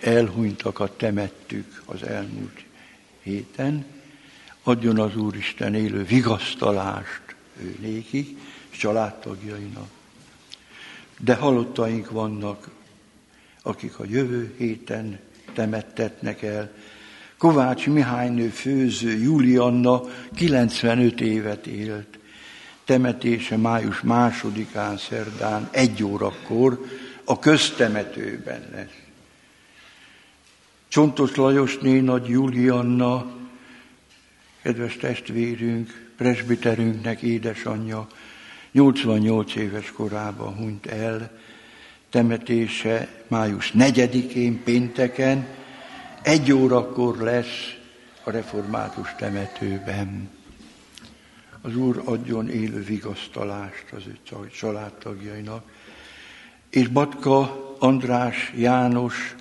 [0.00, 2.64] elhunytakat temettük az elmúlt
[3.22, 3.84] héten.
[4.62, 7.22] Adjon az Úristen élő vigasztalást
[7.60, 8.38] ő nékik,
[8.70, 9.88] és családtagjainak.
[11.18, 12.68] De halottaink vannak,
[13.62, 15.18] akik a jövő héten
[15.52, 16.72] temettetnek el.
[17.38, 20.02] Kovács Mihálynő főző Julianna
[20.34, 22.18] 95 évet élt.
[22.84, 26.84] Temetése május másodikán szerdán egy órakor
[27.24, 29.02] a köztemetőben lesz.
[30.88, 33.26] Csontos Lajosné nagy Julianna,
[34.62, 38.06] kedves testvérünk, presbiterünknek édesanyja,
[38.72, 41.38] 88 éves korában hunyt el,
[42.10, 45.46] temetése május 4-én, pénteken,
[46.22, 47.74] egy órakor lesz
[48.24, 50.33] a református temetőben.
[51.64, 54.18] Az Úr adjon élő vigasztalást az ő
[54.50, 55.70] családtagjainak.
[56.70, 59.34] És Batka András János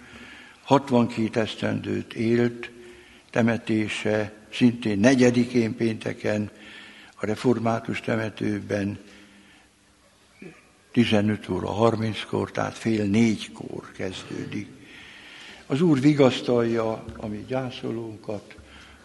[0.62, 2.72] 62 esztendőt élt,
[3.30, 6.52] temetése szintén negyedikén pénteken
[7.16, 9.00] a református temetőben
[10.92, 14.68] 15 óra 30-kor, tehát fél négykor kezdődik.
[15.66, 18.56] Az Úr vigasztalja a mi gyászolónkat,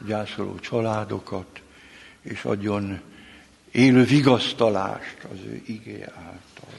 [0.06, 1.62] gyászoló családokat,
[2.22, 3.00] és adjon
[3.72, 6.78] élő vigasztalást az ő igé által.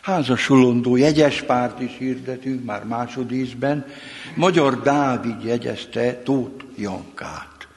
[0.00, 3.86] Házasolondó jegyes párt is hirdetünk már másodízben.
[4.34, 7.68] Magyar Dávid jegyezte Tóth Jankát.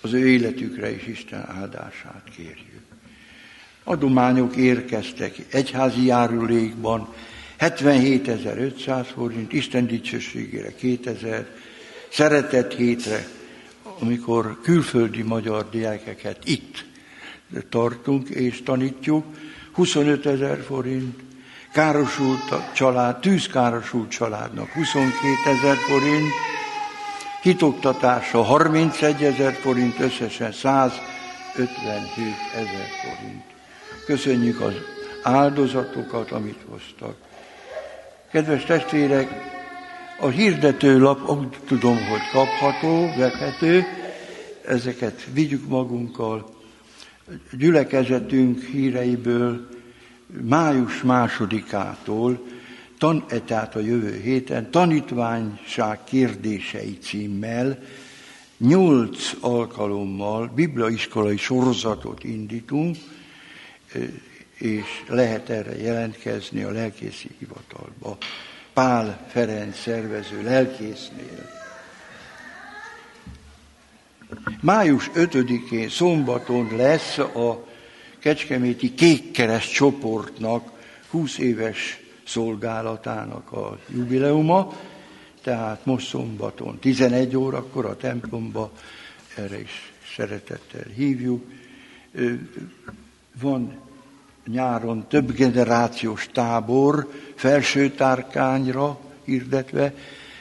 [0.00, 2.82] Az ő életükre is Isten áldását kérjük.
[3.84, 7.14] Adományok érkeztek egyházi járulékban,
[7.58, 11.46] 77.500 forint, Isten dicsőségére 2000,
[12.08, 13.28] szeretett hétre,
[13.98, 16.84] amikor külföldi magyar diákeket itt
[17.68, 19.24] tartunk és tanítjuk,
[19.72, 21.20] 25 ezer forint,
[21.72, 26.30] károsult a család, tűzkárosult családnak 22 ezer forint,
[27.42, 33.44] hitoktatása 31 ezer forint, összesen 157 ezer forint.
[34.06, 34.74] Köszönjük az
[35.22, 37.14] áldozatokat, amit hoztak.
[38.32, 39.28] Kedves testvérek,
[40.20, 43.84] a hirdetőlap úgy tudom, hogy kapható, vethető,
[44.66, 46.51] ezeket vigyük magunkkal.
[47.52, 49.68] Gyülekezetünk híreiből
[50.40, 52.46] május másodikától,
[52.98, 57.78] tan, e, tehát a jövő héten, tanítványság kérdései címmel
[58.58, 62.96] nyolc alkalommal bibliaiskolai sorozatot indítunk,
[64.54, 68.16] és lehet erre jelentkezni a lelkészi hivatalba.
[68.72, 71.61] Pál Ferenc szervező lelkésznél.
[74.60, 77.66] Május 5-én szombaton lesz a
[78.18, 80.70] Kecskeméti Kékkereszt csoportnak
[81.10, 84.72] 20 éves szolgálatának a jubileuma,
[85.42, 88.72] tehát most szombaton 11 órakor a templomba,
[89.36, 91.44] erre is szeretettel hívjuk.
[93.40, 93.78] Van
[94.46, 99.94] nyáron több generációs tábor felső tárkányra hirdetve,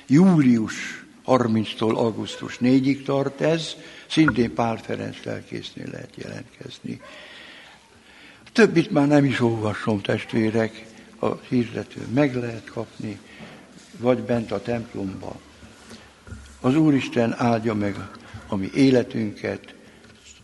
[0.08, 1.01] július
[1.38, 3.76] 30-tól augusztus 4-ig tart ez,
[4.08, 7.02] szintén Pál Ferenc lelkésznél lehet jelentkezni.
[8.52, 10.86] Többit már nem is olvasom, testvérek,
[11.20, 13.20] a hirdető meg lehet kapni,
[13.98, 15.40] vagy bent a templomba.
[16.62, 17.96] Az Úristen áldja meg
[18.48, 19.74] a mi életünket,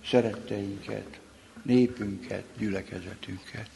[0.05, 1.19] szeretteinket,
[1.63, 3.69] népünket, gyülekezetünket.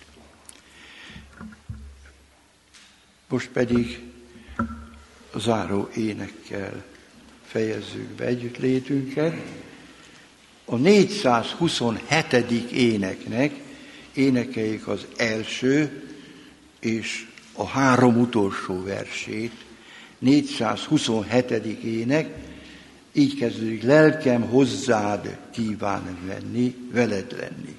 [3.28, 4.02] Most pedig
[5.32, 6.84] a záró énekkel
[7.52, 9.34] fejezzük be együttlétünket.
[10.66, 12.72] A 427.
[12.72, 13.54] éneknek
[14.14, 16.04] énekeljük az első
[16.80, 19.52] és a három utolsó versét.
[20.20, 21.52] 427.
[21.84, 22.36] ének,
[23.14, 27.78] így kezdődik, lelkem hozzád kíván venni, veled lenni.